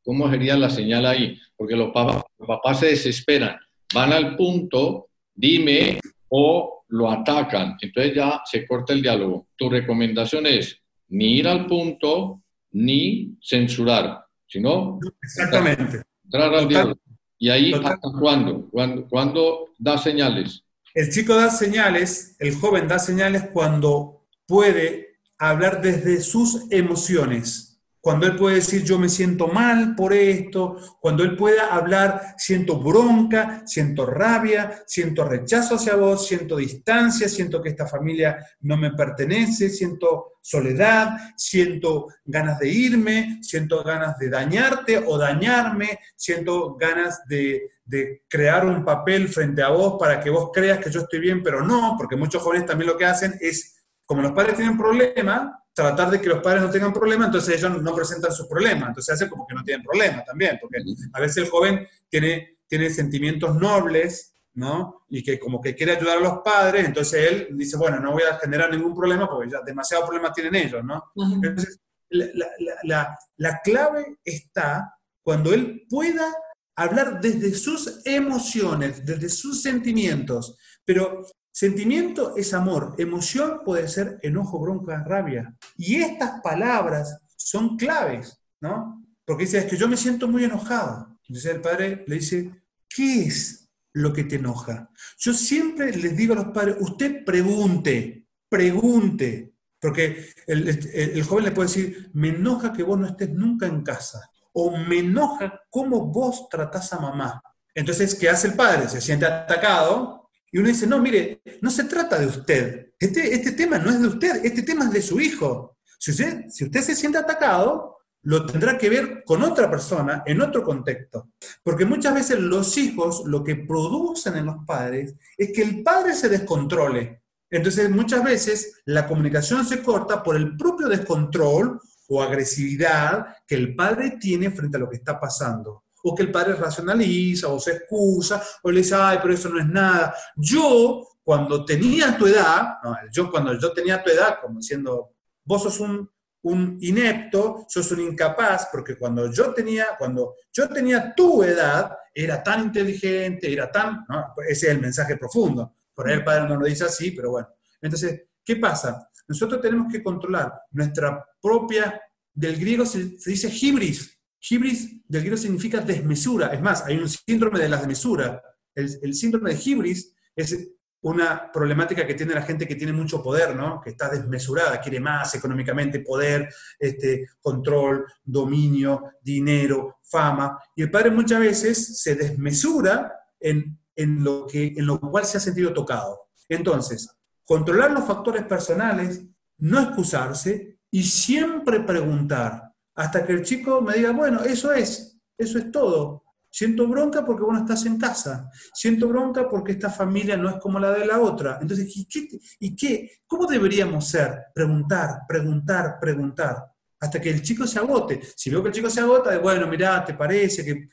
[0.03, 1.39] ¿Cómo sería la señal ahí?
[1.57, 3.57] Porque los papás, los papás se desesperan,
[3.95, 7.77] van al punto, dime, o lo atacan.
[7.81, 9.47] Entonces ya se corta el diálogo.
[9.57, 16.03] Tu recomendación es, ni ir al punto, ni censurar, sino Exactamente.
[16.25, 17.01] entrar al diálogo.
[17.39, 18.69] ¿Y ahí hasta cuándo?
[18.71, 19.07] cuándo?
[19.09, 20.65] ¿Cuándo da señales?
[20.95, 27.74] El chico da señales, el joven da señales cuando puede hablar desde sus emociones.
[28.05, 32.79] Cuando él puede decir yo me siento mal por esto, cuando él pueda hablar siento
[32.79, 38.91] bronca, siento rabia, siento rechazo hacia vos, siento distancia, siento que esta familia no me
[38.91, 47.23] pertenece, siento soledad, siento ganas de irme, siento ganas de dañarte o dañarme, siento ganas
[47.27, 51.21] de, de crear un papel frente a vos para que vos creas que yo estoy
[51.21, 54.77] bien, pero no, porque muchos jóvenes también lo que hacen es, como los padres tienen
[54.77, 58.89] problemas, tratar de que los padres no tengan problemas, entonces ellos no presentan sus problemas,
[58.89, 60.79] entonces hace como que no tienen problemas también, porque
[61.13, 65.05] a veces el joven tiene, tiene sentimientos nobles, ¿no?
[65.09, 68.23] Y que como que quiere ayudar a los padres, entonces él dice, bueno, no voy
[68.23, 71.13] a generar ningún problema porque ya demasiados problemas tienen ellos, ¿no?
[71.43, 76.33] Entonces, la, la, la, la clave está cuando él pueda
[76.77, 84.59] hablar desde sus emociones, desde sus sentimientos, pero Sentimiento es amor, emoción puede ser enojo,
[84.59, 85.55] bronca, rabia.
[85.77, 89.07] Y estas palabras son claves, ¿no?
[89.25, 91.17] Porque dice, es que yo me siento muy enojado.
[91.29, 92.51] Entonces el padre le dice,
[92.89, 94.91] ¿qué es lo que te enoja?
[95.17, 99.55] Yo siempre les digo a los padres, usted pregunte, pregunte.
[99.79, 104.29] Porque el, joven le puede decir, me enoja que vos no estés nunca en casa.
[104.55, 107.41] O me enoja cómo vos tratás a mamá.
[107.73, 108.89] Entonces, ¿qué hace el padre?
[108.89, 110.24] Se siente atacado,
[110.55, 112.93] y uno dice, no, mire, no se trata de usted.
[112.97, 115.79] Este, este tema no es de usted, este tema es de su hijo.
[115.99, 120.41] Si usted, si usted se siente atacado, lo tendrá que ver con otra persona, en
[120.41, 121.31] otro contexto.
[121.65, 126.15] Porque muchas veces los hijos lo que producen en los padres es que el padre
[126.15, 127.25] se descontrole.
[127.51, 133.75] Entonces muchas veces la comunicación se corta por el propio descontrol o agresividad que el
[133.75, 137.73] padre tiene frente a lo que está pasando o que el padre racionaliza o se
[137.73, 140.15] excusa o le dice, ay, pero eso no es nada.
[140.37, 142.75] Yo, cuando tenía tu edad,
[143.11, 145.15] yo cuando yo tenía tu edad, como diciendo,
[145.45, 146.11] vos sos un,
[146.43, 152.43] un inepto, sos un incapaz, porque cuando yo tenía, cuando yo tenía tu edad, era
[152.43, 154.05] tan inteligente, era tan,
[154.47, 155.73] ese es el mensaje profundo.
[155.95, 157.49] Por ahí el padre no lo dice así, pero bueno.
[157.81, 159.09] Entonces, ¿qué pasa?
[159.27, 161.99] Nosotros tenemos que controlar nuestra propia,
[162.31, 164.14] del griego se, se dice hibris,
[164.49, 166.49] Hibris del griego significa desmesura.
[166.49, 168.43] Es más, hay un síndrome de la desmesura.
[168.75, 170.69] El, síndrome de hibris es
[171.01, 173.81] una problemática que tiene la gente que tiene mucho poder, ¿no?
[173.81, 180.59] Que está desmesurada, quiere más económicamente, poder, este, control, dominio, dinero, fama.
[180.75, 185.39] Y el padre muchas veces se desmesura en, en, lo, que, en lo cual se
[185.39, 186.29] ha sentido tocado.
[186.49, 187.09] Entonces,
[187.45, 189.23] controlar los factores personales,
[189.59, 192.64] no excusarse y siempre preguntar,
[192.95, 196.25] hasta que el chico me diga, bueno, eso es, eso es todo.
[196.51, 198.49] Siento bronca porque vos no estás en casa.
[198.73, 201.59] Siento bronca porque esta familia no es como la de la otra.
[201.61, 202.29] Entonces, ¿y qué,
[202.61, 203.11] y qué?
[203.27, 204.45] ¿Cómo deberíamos ser?
[204.55, 206.59] Preguntar, preguntar, preguntar.
[207.01, 208.21] Hasta que el chico se agote.
[208.37, 210.89] Si veo que el chico se agota, bueno, mirá, ¿te parece que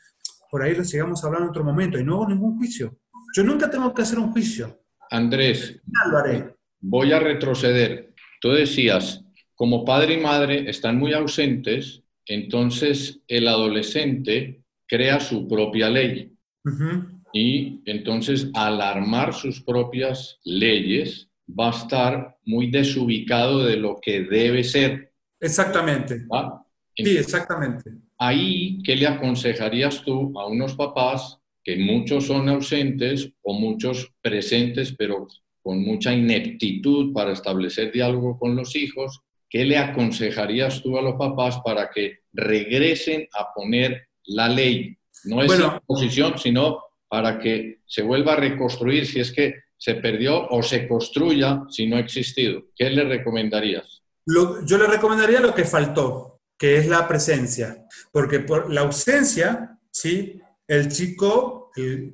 [0.50, 2.00] por ahí lo sigamos hablando en otro momento?
[2.00, 2.98] Y no hago ningún juicio.
[3.36, 4.82] Yo nunca tengo que hacer un juicio.
[5.12, 5.80] Andrés,
[6.80, 8.16] voy a retroceder.
[8.42, 9.24] Tú decías,
[9.62, 16.34] como padre y madre están muy ausentes, entonces el adolescente crea su propia ley.
[17.32, 24.22] Y entonces al armar sus propias leyes va a estar muy desubicado de lo que
[24.22, 25.14] debe ser.
[25.40, 26.26] Exactamente.
[26.98, 27.92] sí, exactamente.
[28.18, 34.96] Ahí, ¿qué le aconsejarías tú a unos papás que muchos son ausentes o muchos presentes,
[34.98, 35.28] pero
[35.62, 39.22] con mucha ineptitud para establecer diálogo con los hijos
[39.52, 44.98] ¿qué le aconsejarías tú a los papás para que regresen a poner la ley?
[45.26, 49.96] No es bueno, posición, sino para que se vuelva a reconstruir si es que se
[49.96, 52.64] perdió o se construya si no ha existido.
[52.76, 54.00] ¿Qué le recomendarías?
[54.26, 60.40] yo le recomendaría lo que faltó, que es la presencia, porque por la ausencia, ¿sí?
[60.68, 61.72] el chico,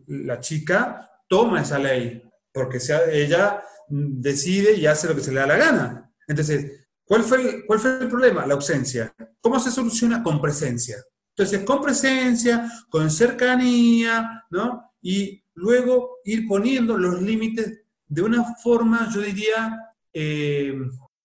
[0.07, 5.41] la chica toma esa ley, porque sea, ella decide y hace lo que se le
[5.41, 6.11] da la gana.
[6.27, 6.76] Entonces,
[7.07, 8.45] ¿Cuál fue, el, ¿Cuál fue problema?
[8.45, 9.13] La ausencia.
[9.39, 10.21] ¿Cómo se soluciona?
[10.21, 10.97] Con presencia.
[11.29, 14.91] Entonces, con presencia, con cercanía, ¿no?
[15.01, 19.79] Y luego ir poniendo los límites de una forma, yo diría,
[20.13, 20.75] eh,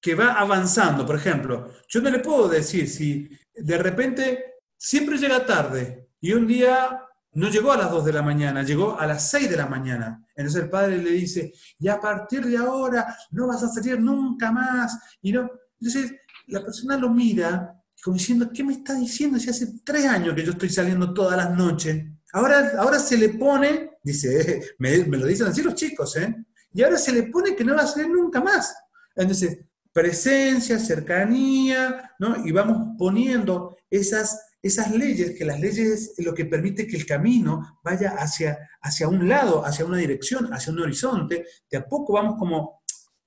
[0.01, 1.07] que va avanzando.
[1.07, 6.47] Por ejemplo, yo no le puedo decir si de repente siempre llega tarde y un
[6.47, 7.01] día
[7.35, 10.27] no llegó a las 2 de la mañana, llegó a las 6 de la mañana.
[10.37, 14.53] Entonces el padre le dice, y a partir de ahora no vas a salir nunca
[14.53, 14.99] más.
[15.23, 15.49] Y no,
[15.83, 16.13] entonces,
[16.47, 20.45] la persona lo mira como diciendo, ¿qué me está diciendo si hace tres años que
[20.45, 22.05] yo estoy saliendo todas las noches?
[22.33, 26.35] Ahora, ahora se le pone, dice, me, lo dicen así los chicos, ¿eh?
[26.73, 28.75] Y ahora se le pone que no va a salir nunca más.
[29.17, 29.59] Entonces,
[29.93, 32.47] presencia, cercanía, ¿no?
[32.47, 37.07] Y vamos poniendo esas, esas leyes, que las leyes es lo que permite que el
[37.07, 41.45] camino vaya hacia, hacia un lado, hacia una dirección, hacia un horizonte.
[41.69, 42.83] De a poco vamos como,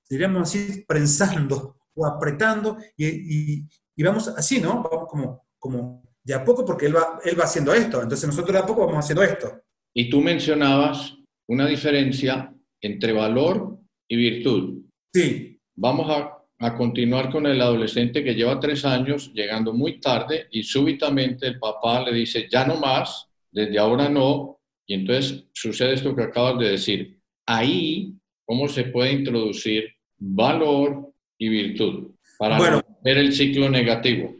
[0.08, 3.64] diríamos así, prensando o apretando y,
[3.96, 4.82] y, vamos así, ¿no?
[4.82, 8.52] Vamos como, como de a poco porque él va, él va haciendo esto, entonces nosotros
[8.52, 9.62] de a poco vamos haciendo esto.
[9.94, 11.16] Y tú mencionabas
[11.48, 13.78] una diferencia entre valor
[14.08, 14.82] y virtud.
[15.12, 15.60] Sí.
[15.74, 20.62] Vamos a a continuar con el adolescente que lleva tres años llegando muy tarde y
[20.62, 26.14] súbitamente el papá le dice, ya no más, desde ahora no, y entonces sucede esto
[26.16, 27.18] que acabas de decir.
[27.46, 28.14] Ahí,
[28.46, 29.84] ¿cómo se puede introducir
[30.18, 31.05] valor
[31.38, 34.34] y virtud para ver el ciclo negativo?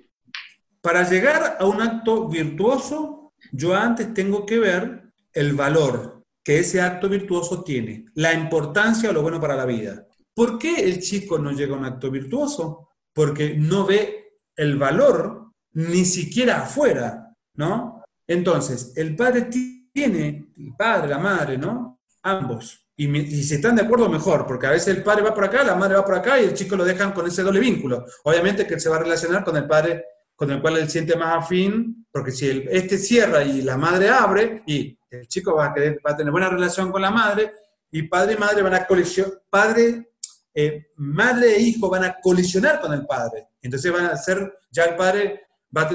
[0.81, 6.81] Para llegar a un acto virtuoso, yo antes tengo que ver el valor que ese
[6.81, 10.07] acto virtuoso tiene, la importancia o lo bueno para la vida.
[10.33, 12.91] ¿Por qué el chico no llega a un acto virtuoso?
[13.13, 18.05] Porque no ve el valor ni siquiera afuera, ¿no?
[18.27, 19.49] Entonces, el padre
[19.93, 22.01] tiene, el padre, la madre, ¿no?
[22.23, 22.86] Ambos.
[22.99, 25.75] Y, si están de acuerdo, mejor, porque a veces el padre va por acá, la
[25.75, 28.07] madre va por acá y el chico lo dejan con ese doble vínculo.
[28.25, 31.17] Obviamente que él se va a relacionar con el padre con el cual él siente
[31.17, 35.69] más afín, porque si este cierra y la madre abre, y el chico va a,
[35.69, 37.53] va a tener buena relación con la madre,
[37.91, 40.11] y padre y madre van a colisionar, padre
[40.59, 43.49] eh, madre e hijo van a colisionar con el padre.
[43.61, 45.43] Entonces van a ser, ya el padre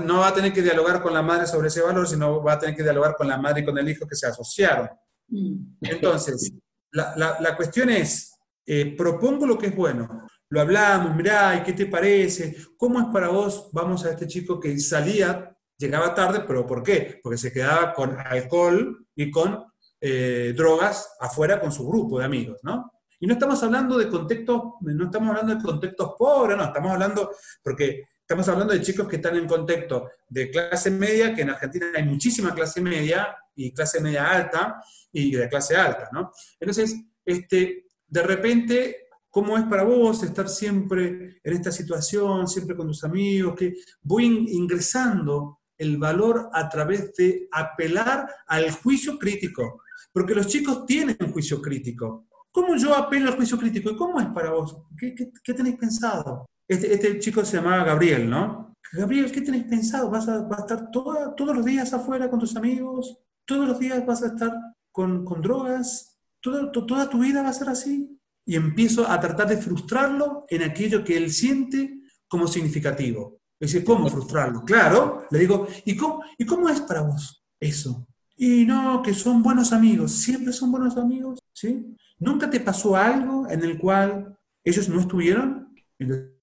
[0.04, 2.60] no va a tener que dialogar con la madre sobre ese valor, sino va a
[2.60, 4.88] tener que dialogar con la madre y con el hijo que se asociaron.
[5.30, 5.78] Mm.
[5.82, 6.54] Entonces,
[6.92, 11.86] la, cuestión es, eh, propongo lo que es bueno, lo hablamos, mirá, ¿y qué te
[11.86, 12.58] parece?
[12.76, 13.70] ¿Cómo es para vos?
[13.72, 17.20] Vamos a este chico que salía, llegaba tarde, pero ¿por qué?
[17.24, 19.64] Porque se quedaba con alcohol y con
[20.02, 22.92] eh, drogas afuera con su grupo de amigos, ¿no?
[23.20, 27.32] Y no estamos hablando de contextos, no estamos hablando de contextos pobres, no, estamos hablando,
[27.64, 31.86] porque estamos hablando de chicos que están en contexto de clase media, que en Argentina
[31.96, 34.82] hay muchísima clase media y clase media alta
[35.12, 36.32] y de clase alta, ¿no?
[36.60, 36.96] Entonces,
[37.26, 43.04] este, de repente, ¿cómo es para vos estar siempre en esta situación, siempre con tus
[43.04, 43.56] amigos?
[43.56, 49.82] Que voy ingresando el valor a través de apelar al juicio crítico,
[50.14, 52.28] porque los chicos tienen juicio crítico.
[52.52, 53.90] ¿Cómo yo apelo al juicio crítico?
[53.92, 54.78] ¿Y cómo es para vos?
[54.98, 56.46] ¿Qué, tenéis pensado?
[56.68, 58.76] Este, este, chico se llamaba Gabriel, ¿no?
[58.92, 60.10] Gabriel, ¿qué tenéis pensado?
[60.10, 63.18] ¿Vas a, estar todos los días afuera con tus amigos?
[63.46, 64.52] ¿Todos los días vas a estar
[64.92, 66.18] con, drogas?
[66.42, 68.18] ¿Toda tu vida va a ser así?
[68.46, 73.40] Y empiezo a tratar de frustrarlo en aquello que él siente como significativo.
[73.60, 74.64] Dice, ¿cómo frustrarlo?
[74.64, 78.08] Claro, le digo, ¿y cómo, ¿y cómo es para vos eso?
[78.36, 81.96] Y no, que son buenos amigos, siempre son buenos amigos, ¿sí?
[82.18, 85.76] ¿Nunca te pasó algo en el cual ellos no estuvieron?
[86.00, 86.41] Entonces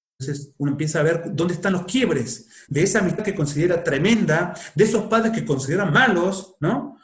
[0.57, 4.83] uno empieza a ver dónde están los quiebres de esa amistad que considera tremenda, de
[4.83, 6.97] esos padres que consideran malos, ¿no?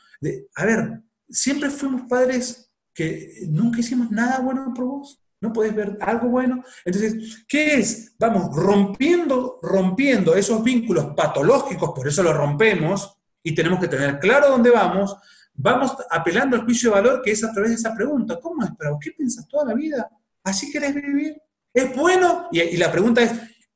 [0.55, 5.21] a ver, siempre fuimos padres que nunca hicimos nada bueno por vos.
[5.41, 6.63] ¿No podés ver algo bueno?
[6.85, 8.15] Entonces, ¿qué es?
[8.17, 14.49] Vamos rompiendo, rompiendo esos vínculos patológicos, por eso los rompemos, y tenemos que tener claro
[14.49, 15.15] dónde vamos,
[15.53, 18.39] vamos apelando al juicio de valor que es a través de esa pregunta.
[18.41, 18.97] ¿Cómo es vos?
[18.99, 20.09] ¿Qué piensas toda la vida?
[20.43, 21.39] ¿Así querés vivir?
[21.75, 22.47] ¿Es bueno?
[22.53, 23.33] Y, la pregunta es,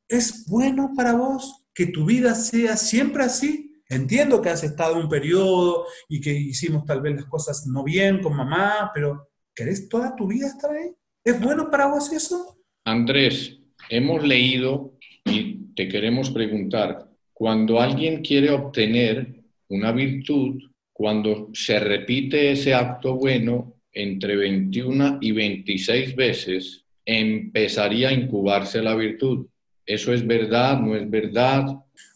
[0.08, 3.74] ¿es bueno para vos que tu vida sea siempre así?
[3.90, 8.22] Entiendo que has estado un periodo y que hicimos tal vez las cosas no bien
[8.22, 10.92] con mamá, pero ¿querés toda tu vida estar ahí?
[11.26, 12.58] ¿Es bueno para vos eso?
[12.86, 13.58] Andrés,
[13.90, 14.94] hemos leído
[15.26, 20.58] y te queremos preguntar, cuando alguien quiere obtener una virtud,
[20.94, 28.96] cuando se repite ese acto bueno entre 21 y 26 veces, empezaría a incubarse la
[28.96, 29.48] virtud.
[29.86, 30.80] ¿Eso es verdad?
[30.80, 31.66] ¿No es verdad?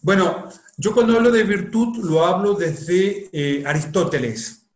[0.02, 4.68] Bueno, yo cuando hablo de virtud lo hablo desde eh, Aristóteles.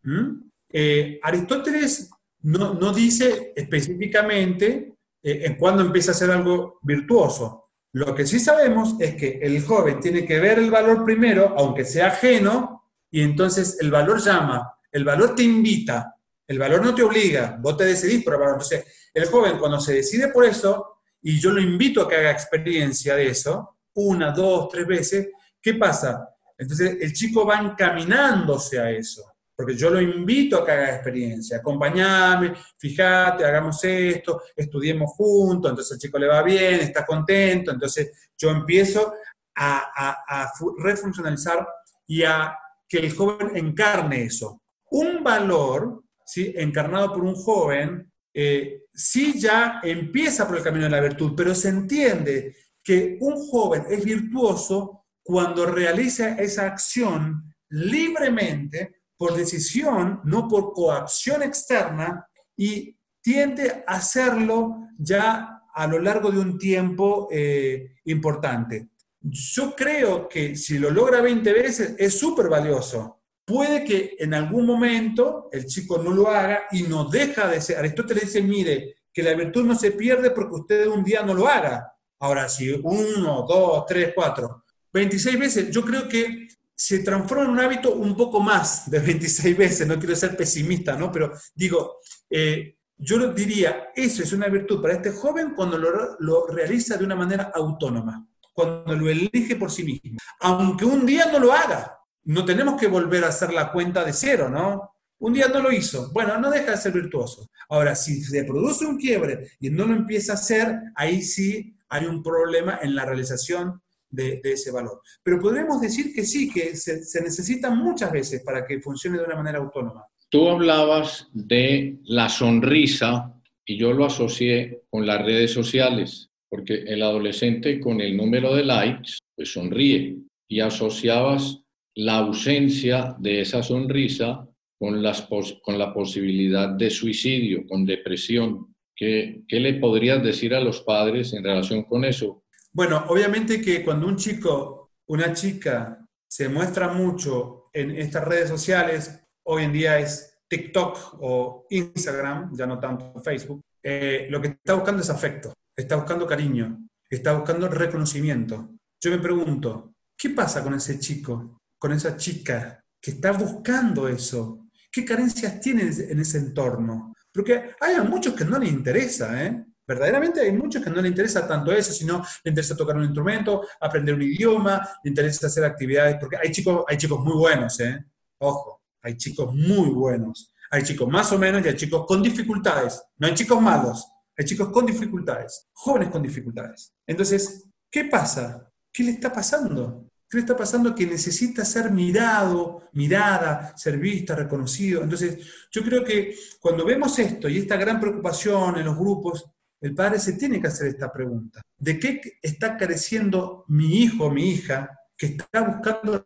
[0.70, 2.10] Eh, Aristóteles
[2.42, 7.70] no, no, dice específicamente eh, en cuándo empieza a ser algo virtuoso.
[7.92, 11.84] Lo que sí sabemos es que el joven tiene que ver el valor primero, aunque
[11.84, 16.14] sea ajeno, y entonces el valor llama, el valor te invita,
[16.48, 18.54] el valor no te obliga, vos te decidís por el valor.
[18.54, 18.84] Entonces,
[19.14, 23.14] el joven cuando se decide por eso, y yo lo invito a que haga experiencia
[23.14, 25.28] de eso, una, dos, tres veces,
[25.60, 26.28] ¿qué pasa?
[26.56, 29.24] Entonces el chico va encaminándose a eso,
[29.54, 35.92] porque yo lo invito a que haga experiencia, acompañame, fíjate, hagamos esto, estudiemos juntos, entonces
[35.92, 39.12] el chico le va bien, está contento, entonces yo empiezo
[39.56, 41.66] a, refuncionalizar
[42.06, 42.56] y a
[42.88, 44.62] que el joven encarne eso.
[44.90, 46.52] Un valor, ¿sí?
[46.56, 51.54] encarnado por un joven, eh, sí ya empieza por el camino de la virtud, pero
[51.54, 52.54] se entiende
[52.84, 61.42] que un joven es virtuoso cuando realiza esa acción libremente, por decisión, no por coacción
[61.42, 68.90] externa, y tiende a hacerlo ya a lo largo de un tiempo eh, importante.
[69.20, 73.17] Yo creo que si lo logra 20 veces es súper valioso.
[73.48, 77.78] Puede que en algún momento el chico no lo haga y no deja de ser.
[77.78, 81.48] Aristóteles dice, mire, que la virtud no se pierde porque usted un día no lo
[81.48, 81.90] haga.
[82.20, 87.60] Ahora, si uno, dos, tres, cuatro, 26 veces, yo creo que se transforma en un
[87.60, 91.10] hábito un poco más de 26 veces, no quiero ser pesimista, ¿no?
[91.10, 96.46] Pero digo, eh, yo diría, eso es una virtud para este joven cuando lo, lo,
[96.48, 100.18] realiza de una manera autónoma, cuando lo elige por sí mismo.
[100.40, 101.97] Aunque un día no lo haga,
[102.28, 104.92] no tenemos que volver a hacer la cuenta de cero, ¿no?
[105.20, 107.48] Un día no lo hizo, bueno, no deja de ser virtuoso.
[107.70, 112.04] Ahora, si se produce un quiebre y no lo empieza a hacer, ahí sí hay
[112.04, 115.00] un problema en la realización de, ese valor.
[115.22, 119.24] Pero podríamos decir que sí, que se, se necesita muchas veces para que funcione de
[119.24, 120.04] una manera autónoma.
[120.28, 127.02] Tú hablabas de la sonrisa y yo lo asocié con las redes sociales, porque el
[127.02, 131.62] adolescente con el número de likes, pues sonríe y asociabas
[131.98, 134.46] la ausencia de esa sonrisa
[134.78, 138.72] con, la posibilidad de suicidio, con depresión.
[138.94, 142.44] ¿Qué, ¿Qué le podrías decir a los padres en relación con eso?
[142.72, 149.20] Bueno, obviamente que cuando un chico, una chica se muestra mucho en estas redes sociales,
[149.44, 154.74] hoy en día es TikTok o Instagram, ya no tanto Facebook, eh, lo que está
[154.74, 156.78] buscando es afecto, está buscando cariño,
[157.10, 158.70] está buscando reconocimiento.
[159.00, 164.66] Yo me pregunto, ¿qué pasa con ese chico, con esa chica que está buscando eso?
[164.90, 167.14] ¿Qué carencias tiene en ese entorno?
[167.32, 169.64] Porque hay muchos que no les interesa, ¿eh?
[169.86, 173.66] Verdaderamente hay muchos que no les interesa tanto eso, sino le interesa tocar un instrumento,
[173.80, 178.04] aprender un idioma, le interesa hacer actividades, porque hay chicos, hay chicos muy buenos, ¿eh?
[178.38, 180.52] Ojo, hay chicos muy buenos.
[180.70, 183.02] Hay chicos más o menos y hay chicos con dificultades.
[183.16, 184.06] No hay chicos malos,
[184.36, 186.92] hay chicos con dificultades, jóvenes con dificultades.
[187.06, 188.70] Entonces, ¿qué pasa?
[188.92, 190.07] ¿Qué le está pasando?
[190.30, 190.94] ¿Qué está pasando?
[190.94, 195.02] Que necesita ser mirado, mirada, ser vista, reconocido.
[195.02, 195.38] Entonces,
[195.70, 199.46] yo creo que cuando vemos esto y esta gran preocupación en los grupos,
[199.80, 201.62] el padre se tiene que hacer esta pregunta.
[201.78, 206.24] ¿De qué está careciendo mi hijo o mi hija que está buscando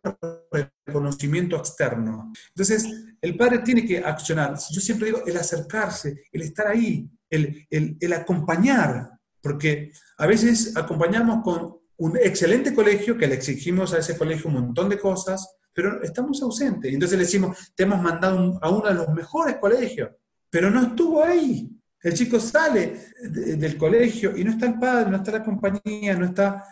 [0.51, 2.33] reconocimiento externo?
[2.49, 2.85] Entonces,
[3.21, 4.57] el padre tiene que accionar.
[4.69, 11.41] Yo siempre digo, el acercarse, el estar ahí, el, el acompañar, porque a veces acompañamos
[11.41, 16.03] con un excelente colegio que le exigimos a ese colegio un montón de cosas, pero
[16.03, 16.93] estamos ausentes.
[16.93, 20.11] Entonces le decimos, te hemos mandado a uno de los mejores colegios,
[20.49, 21.69] pero no estuvo ahí.
[22.03, 26.25] El chico sale del colegio y no está el padre, no está la compañía, no
[26.25, 26.63] está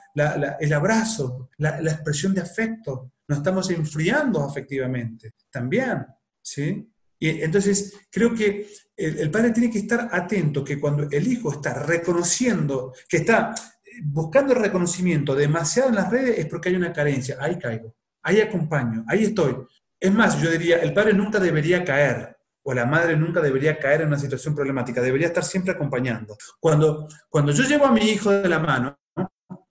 [0.60, 3.14] el abrazo, la, expresión de afecto.
[3.30, 6.06] Nos estamos enfriando afectivamente también,
[6.42, 6.86] ¿sí?
[7.18, 8.68] Y entonces creo que
[8.98, 13.56] el, padre tiene que estar atento que cuando el hijo está reconociendo, que está
[14.04, 17.38] buscando el reconocimiento demasiado en las redes es porque hay una carencia.
[17.39, 19.56] Ahí caigo, ahí acompaño, ahí estoy.
[20.00, 24.02] Es más, yo diría, el padre nunca debería caer o la madre nunca debería caer
[24.02, 26.38] en una situación problemática, debería estar siempre acompañando.
[26.60, 29.00] Cuando, cuando yo llevo a mi hijo de la mano,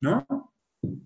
[0.01, 0.27] ¿no?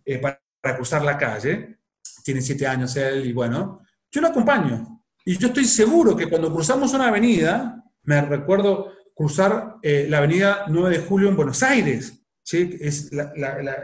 [0.05, 0.41] Eh, para,
[0.77, 1.81] cruzar la calle,
[2.23, 5.05] tiene siete años él y bueno, yo lo acompaño.
[5.27, 10.65] Y yo estoy seguro que cuando cruzamos una avenida, me recuerdo cruzar eh, la avenida
[10.69, 12.79] 9 de julio en Buenos Aires, ¿sí?
[12.81, 13.11] es,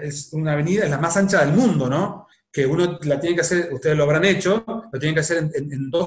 [0.02, 2.28] es una avenida, es la más ancha del mundo, ¿no?
[2.52, 5.90] que uno la tiene que hacer, ustedes lo habrán hecho, lo tienen que hacer en,
[5.90, 6.06] dos,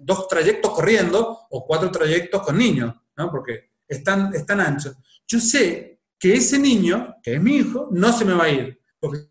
[0.00, 3.30] dos, trayectos corriendo o cuatro trayectos con niños, ¿no?
[3.30, 4.96] Porque están, están anchos.
[5.28, 8.80] Yo sé que ese niño, que es mi hijo, no se me va a ir,
[8.98, 9.28] porque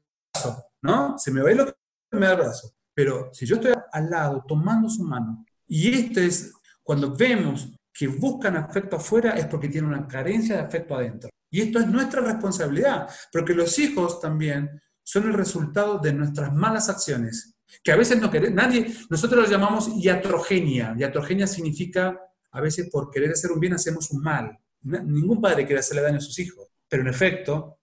[0.82, 1.18] ¿no?
[1.18, 1.74] Se me va a ir lo que
[2.11, 2.74] me da el brazo.
[2.93, 6.53] Pero si yo estoy al lado, tomando su mano, y esto es
[6.84, 11.30] cuando vemos que buscan afecto afuera, es porque tienen una carencia de afecto adentro.
[11.55, 16.89] Y esto es nuestra responsabilidad, porque los hijos también son el resultado de nuestras malas
[16.89, 20.93] acciones, que a veces no queremos, nadie, nosotros lo llamamos iatrogenia.
[20.97, 22.19] Iatrogenia significa,
[22.51, 24.59] a veces por querer hacer un bien hacemos un mal.
[24.81, 27.79] Ningún padre quiere hacerle daño a sus hijos, pero en efecto,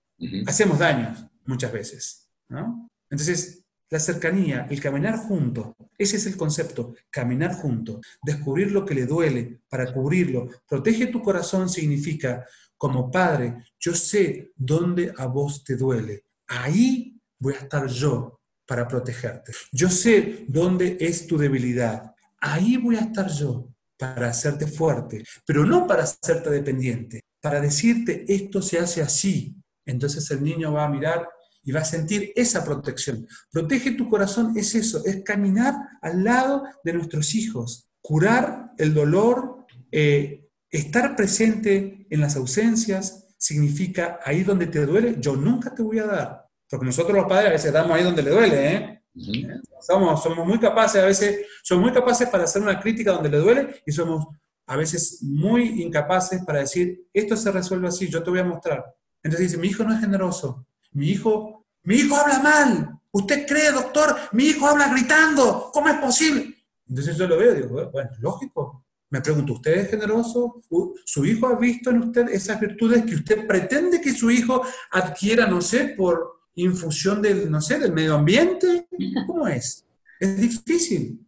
[0.46, 2.28] hacemos daños muchas veces.
[3.08, 8.94] Entonces, la cercanía, el caminar junto, ese es el concepto, caminar junto, descubrir lo que
[8.94, 10.48] le duele para cubrirlo.
[10.68, 12.44] Protege tu corazón significa,
[12.82, 16.24] como padre, yo sé dónde a vos te duele.
[16.48, 19.52] Ahí voy a estar yo para protegerte.
[19.70, 22.12] Yo sé dónde es tu debilidad.
[22.40, 27.20] Ahí voy a estar yo para hacerte fuerte, pero no para hacerte dependiente.
[27.40, 29.54] para decirte esto se hace así.
[29.86, 31.28] Entonces el niño va a mirar
[31.62, 33.28] y va a sentir esa protección.
[33.52, 39.66] Protege tu corazón es eso, es caminar al lado de nuestros hijos, curar el dolor,
[39.92, 40.41] eh,
[40.72, 46.06] estar presente en las ausencias, significa ahí donde te duele, yo nunca te voy a
[46.06, 46.48] dar.
[46.68, 49.02] Porque nosotros los padres a veces damos ahí donde le duele, ¿eh?
[49.80, 53.38] somos, somos muy capaces, a veces, somos muy capaces para hacer una crítica donde le
[53.38, 54.26] duele y somos
[54.66, 58.84] a veces muy incapaces para decir, esto se resuelve así, yo te voy a mostrar.
[59.22, 63.70] Entonces dice, mi hijo no es generoso, mi hijo, mi hijo habla mal, usted cree,
[63.70, 66.54] doctor, mi hijo habla gritando, ¿cómo es posible?
[66.88, 68.81] Entonces yo lo veo y digo, bueno, lógico.
[69.12, 70.62] Me pregunto, ¿usted es generoso?
[71.04, 75.46] ¿Su hijo ha visto en usted esas virtudes que usted pretende que su hijo adquiera,
[75.46, 78.86] no sé, por infusión del, no sé, del medio ambiente?
[79.26, 79.86] ¿Cómo es?
[80.18, 81.20] Es difícil.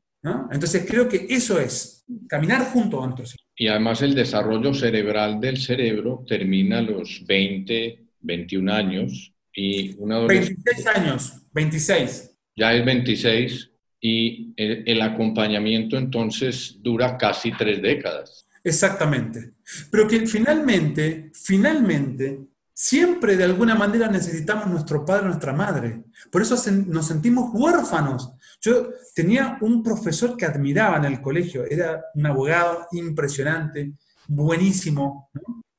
[0.51, 3.14] Entonces creo que eso es, caminar junto a.
[3.55, 10.20] Y además el desarrollo cerebral del cerebro termina a los 20, 21 años y una
[10.20, 12.30] 26 años, 26.
[12.57, 13.74] Ya es 26
[14.07, 18.47] y el, acompañamiento entonces dura casi tres décadas.
[18.63, 19.55] Exactamente.
[19.91, 22.41] Pero que finalmente, finalmente,
[22.75, 26.05] siempre de alguna manera necesitamos nuestro padre, nuestra madre.
[26.31, 26.55] Por eso
[26.87, 28.35] nos sentimos huérfanos.
[28.61, 33.95] Yo tenía un profesor que admiraba en el colegio, era un abogado impresionante,
[34.29, 35.31] buenísimo.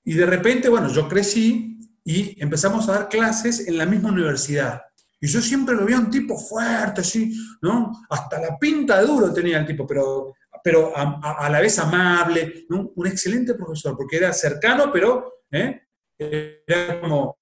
[0.04, 4.82] Y de repente, bueno, yo crecí y empezamos a dar clases en la misma universidad.
[5.26, 8.06] Y yo siempre lo veía un tipo fuerte, así, ¿no?
[8.12, 12.68] Hasta la pinta de duro tenía el tipo, pero, pero a, la vez amable.
[12.70, 15.82] Un excelente profesor, porque era cercano, pero ¿eh?
[16.16, 17.40] era como,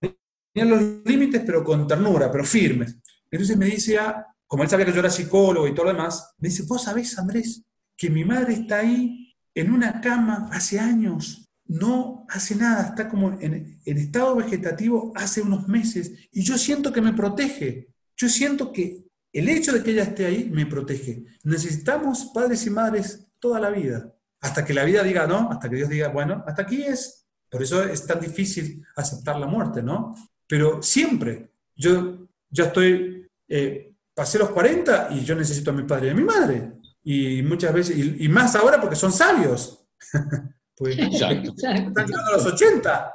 [0.00, 2.96] tenía los límites, pero con ternura, pero firmes.
[3.30, 3.98] Entonces me dice,
[4.46, 7.18] como él sabía que yo era psicólogo y todo lo demás, me dice, vos sabés,
[7.18, 7.62] Andrés,
[7.98, 13.32] que mi madre está ahí en una cama hace años, no hace nada, está como
[13.40, 17.88] en, en, estado vegetativo hace unos meses y yo siento que me protege.
[18.16, 21.24] Yo siento que el hecho de que ella esté ahí me protege.
[21.44, 25.76] Necesitamos padres y madres toda la vida, hasta que la vida diga no, hasta que
[25.76, 27.26] Dios diga, bueno, hasta aquí es.
[27.50, 30.14] Por eso es tan difícil aceptar la muerte, ¿no?
[30.46, 33.16] Pero siempre, yo ya estoy
[33.48, 36.72] eh, pasé los 40 y yo necesito a mi padre y a mi madre.
[37.04, 39.86] Y muchas veces, y, más ahora porque son sabios.
[40.76, 43.14] pues, están llegando a los 80.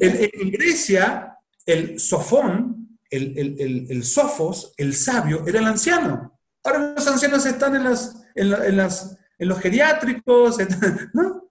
[0.00, 1.36] En, Grecia,
[1.66, 6.40] el sofón, el, el, el, sofos, el sabio, era el anciano.
[6.64, 10.56] Ahora los ancianos están en, las, en, las, en los geriátricos,
[11.12, 11.50] ¿no?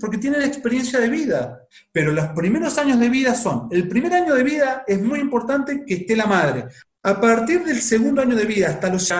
[0.00, 1.60] Porque tienen experiencia de vida.
[1.92, 5.84] Pero los primeros años de vida son, el primer año de vida es muy importante
[5.86, 6.66] que esté la madre.
[7.02, 9.10] A partir del segundo año de vida hasta los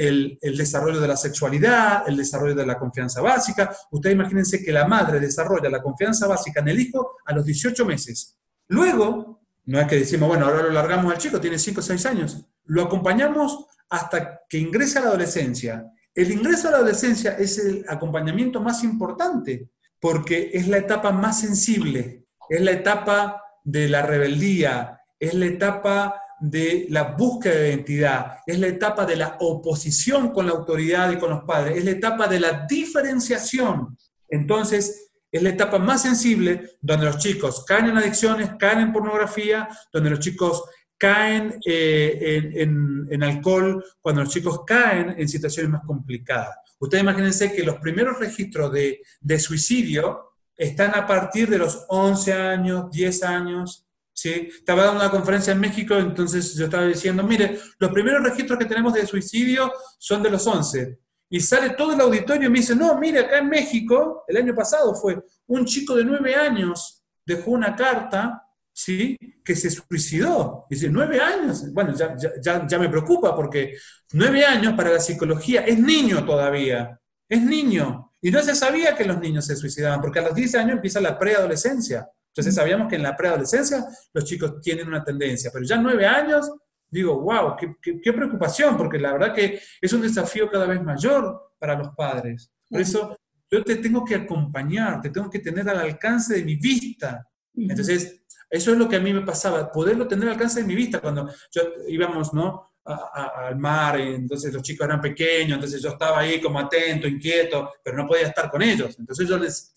[0.00, 3.70] el, desarrollo de la sexualidad, el desarrollo de la confianza básica.
[3.90, 7.84] Ustedes imagínense que la madre desarrolla la confianza básica en el hijo a los 18
[7.84, 8.38] meses.
[8.68, 12.06] Luego, no es que decimos, bueno, ahora lo largamos al chico, tiene 5 o 6
[12.06, 12.46] años.
[12.64, 15.86] Lo acompañamos hasta que ingresa a la adolescencia.
[16.14, 19.68] El ingreso a la adolescencia es el acompañamiento más importante
[20.00, 26.14] porque es la etapa más sensible, es la etapa de la rebeldía, es la etapa
[26.40, 31.18] de la búsqueda de identidad, es la etapa de la oposición con la autoridad y
[31.18, 33.96] con los padres, es la etapa de la diferenciación.
[34.28, 39.68] Entonces, es la etapa más sensible donde los chicos caen en adicciones, caen en pornografía,
[39.92, 40.64] donde los chicos
[40.98, 46.56] caen eh, en, alcohol, cuando los chicos caen en situaciones más complicadas.
[46.78, 52.32] Ustedes imagínense que los primeros registros de, de suicidio están a partir de los 11
[52.34, 53.86] años, 10 años,
[54.28, 58.66] estaba dando una conferencia en México, entonces yo estaba diciendo, mire, los primeros registros que
[58.66, 60.98] tenemos de suicidio son de los 11.
[61.32, 64.54] Y sale todo el auditorio y me dice, no, mire, acá en México, el año
[64.54, 68.42] pasado fue, un chico de 9 años dejó una carta,
[68.72, 69.16] ¿sí?
[69.44, 70.66] Que se suicidó.
[70.68, 71.72] Dice, 9 años.
[71.72, 73.76] Bueno, ya, ya, ya me preocupa porque
[74.12, 78.12] 9 años para la psicología es niño todavía, es niño.
[78.20, 81.00] Y no se sabía que los niños se suicidaban, porque a los 10 años empieza
[81.00, 82.08] la preadolescencia.
[82.30, 86.50] Entonces sabíamos que en la preadolescencia los chicos tienen una tendencia, pero ya nueve años,
[86.88, 91.76] digo, wow, qué, preocupación, porque la verdad que es un desafío cada vez mayor para
[91.76, 92.50] los padres.
[92.68, 93.16] Por eso
[93.50, 97.26] yo te tengo que acompañar, te tengo que tener al alcance de mi vista.
[97.54, 100.74] Entonces, eso es lo que a mí me pasaba, poderlo tener al alcance de mi
[100.74, 102.70] vista cuando yo íbamos, ¿no?
[102.84, 107.96] al mar, entonces los chicos eran pequeños, entonces yo estaba ahí como atento, inquieto, pero
[107.96, 108.98] no podía estar con ellos.
[108.98, 109.74] Entonces yo les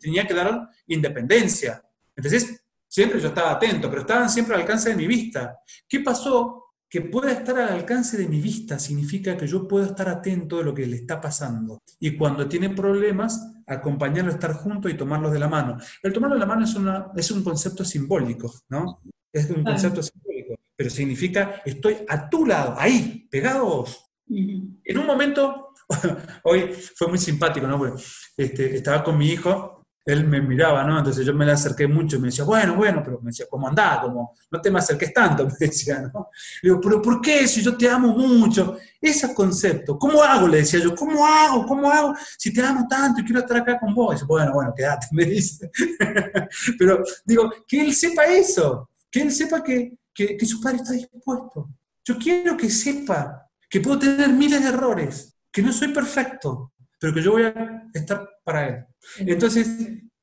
[0.00, 1.82] tenía que dar independencia.
[2.16, 5.58] Entonces, siempre yo estaba atento, pero estaban siempre al alcance de mi vista.
[5.88, 10.08] ¿Qué pasó que pueda estar al alcance de mi vista significa que yo puedo estar
[10.08, 11.82] atento de lo que le está pasando.
[11.98, 15.78] Y cuando tiene problemas, acompañarlo, estar junto y tomarlos de la mano.
[16.02, 19.02] El tomarlo de la mano es, una, es un concepto simbólico, ¿no?
[19.32, 24.12] Es un concepto simbólico, pero significa estoy a tu lado, ahí, pegados.
[24.28, 25.74] En un momento,
[26.44, 27.94] hoy fue muy simpático, ¿no?
[28.36, 29.75] este, estaba con mi hijo
[30.06, 30.98] él me miraba, ¿no?
[30.98, 33.66] Entonces yo me le acerqué mucho y me decía, bueno, bueno, pero me decía, ¿cómo
[33.66, 33.98] andás?
[33.98, 36.30] Como, no te me acerques tanto, me decía, ¿no?
[36.62, 37.46] Le digo, pero ¿por qué?
[37.48, 38.78] Si yo te amo mucho.
[39.00, 40.46] Ese concepto, ¿cómo hago?
[40.46, 41.66] Le decía yo, ¿cómo hago?
[41.66, 42.14] ¿Cómo hago?
[42.38, 44.12] Si te amo tanto y quiero estar acá con vos.
[44.12, 45.70] Y dice, bueno, bueno, quédate, me dice.
[46.78, 50.92] pero digo, que él sepa eso, que él sepa que, que, que su padre está
[50.92, 51.68] dispuesto.
[52.04, 57.12] Yo quiero que sepa que puedo tener miles de errores, que no soy perfecto, pero
[57.12, 58.84] que yo voy a estar para él.
[59.18, 59.66] Entonces,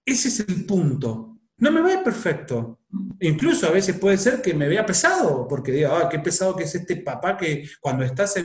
[0.06, 1.38] ese es el punto.
[1.58, 2.80] No me ve perfecto.
[3.20, 6.64] Incluso a veces puede ser que me vea pesado, porque diga, ah, qué pesado que
[6.64, 8.36] es este papá que cuando estás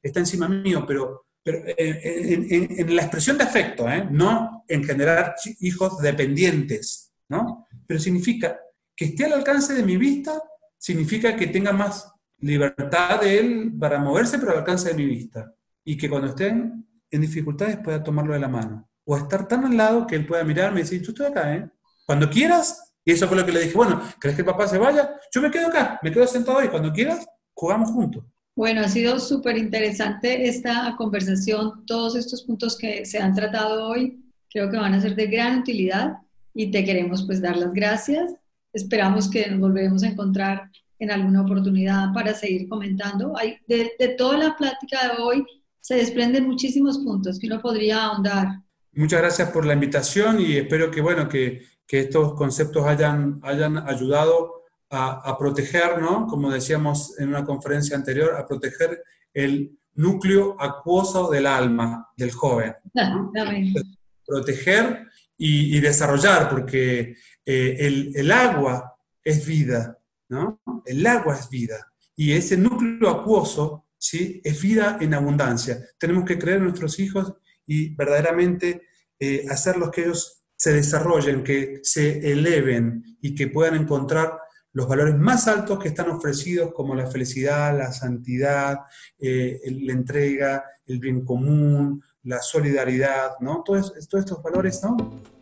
[0.00, 4.06] está encima mío, pero, pero en, la expresión de afecto, ¿eh?
[4.08, 7.66] no en generar hijos dependientes, ¿no?
[7.84, 8.60] Pero significa
[8.94, 10.40] que esté al alcance de mi vista,
[10.78, 15.52] significa que tenga más libertad de él para moverse, pero al alcance de mi vista.
[15.84, 19.76] Y que cuando estén en dificultades pueda tomarlo de la mano o estar tan al
[19.76, 21.70] lado que él pueda mirarme y decir, yo estoy acá, ¿eh?
[22.04, 25.14] Cuando quieras, y eso fue lo que le dije, bueno, ¿crees que papá se vaya?
[25.32, 28.24] Yo me quedo acá, me quedo sentado y cuando quieras, jugamos juntos.
[28.56, 34.20] Bueno, ha sido súper interesante esta conversación, todos estos puntos que se han tratado hoy,
[34.50, 36.14] creo que van a ser de gran utilidad
[36.52, 38.34] y te queremos pues dar las gracias.
[38.72, 43.36] Esperamos que nos volvemos a encontrar en alguna oportunidad para seguir comentando.
[43.36, 45.44] Hay, de, de toda la plática de hoy
[45.80, 48.48] se desprenden muchísimos puntos que uno podría ahondar
[48.96, 53.76] Muchas gracias por la invitación y espero que, bueno, que, que estos conceptos hayan, hayan
[53.76, 56.26] ayudado a, a, proteger, ¿no?
[56.26, 59.02] como decíamos en una conferencia anterior, a proteger
[59.34, 62.74] el núcleo acuoso del alma del joven.
[64.26, 69.98] Proteger y, y, desarrollar, porque eh, el, el, agua es vida,
[70.30, 70.62] ¿no?
[70.84, 71.92] El agua es vida.
[72.16, 74.40] Y ese núcleo acuoso, ¿sí?
[74.42, 75.78] Es vida en abundancia.
[75.98, 77.34] Tenemos que creer en nuestros hijos
[77.66, 78.82] y verdaderamente
[79.18, 84.38] eh, hacerlos que ellos se desarrollen, que se eleven y que puedan encontrar
[84.72, 88.80] los valores más altos que están ofrecidos como la felicidad, la santidad,
[89.18, 93.62] eh, la entrega, el bien común, la solidaridad, ¿no?
[93.64, 94.96] Todos, estos valores, ¿no?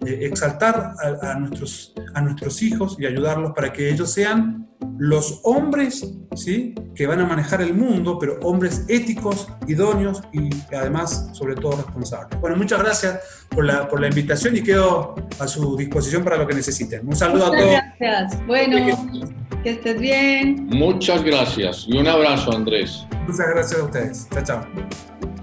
[0.05, 4.69] Eh, exaltar a, nuestros, a nuestros hijos y ayudarlos para que ellos sean
[4.99, 6.07] los hombres,
[6.37, 6.75] ¿sí?
[6.95, 12.39] Que van a manejar el mundo, pero hombres éticos, idóneos y además, sobre todo, responsables.
[12.39, 16.47] Bueno, muchas gracias por la, por la invitación y quedo a su disposición para lo
[16.47, 17.09] que necesiten.
[17.09, 17.71] Un saludo a todos.
[17.99, 18.47] Gracias.
[18.47, 18.77] Bueno,
[19.63, 20.67] que estés bien.
[20.67, 23.07] Muchas gracias y un abrazo, Andrés.
[23.27, 24.29] Muchas gracias a ustedes.
[24.31, 25.34] Chao, chao.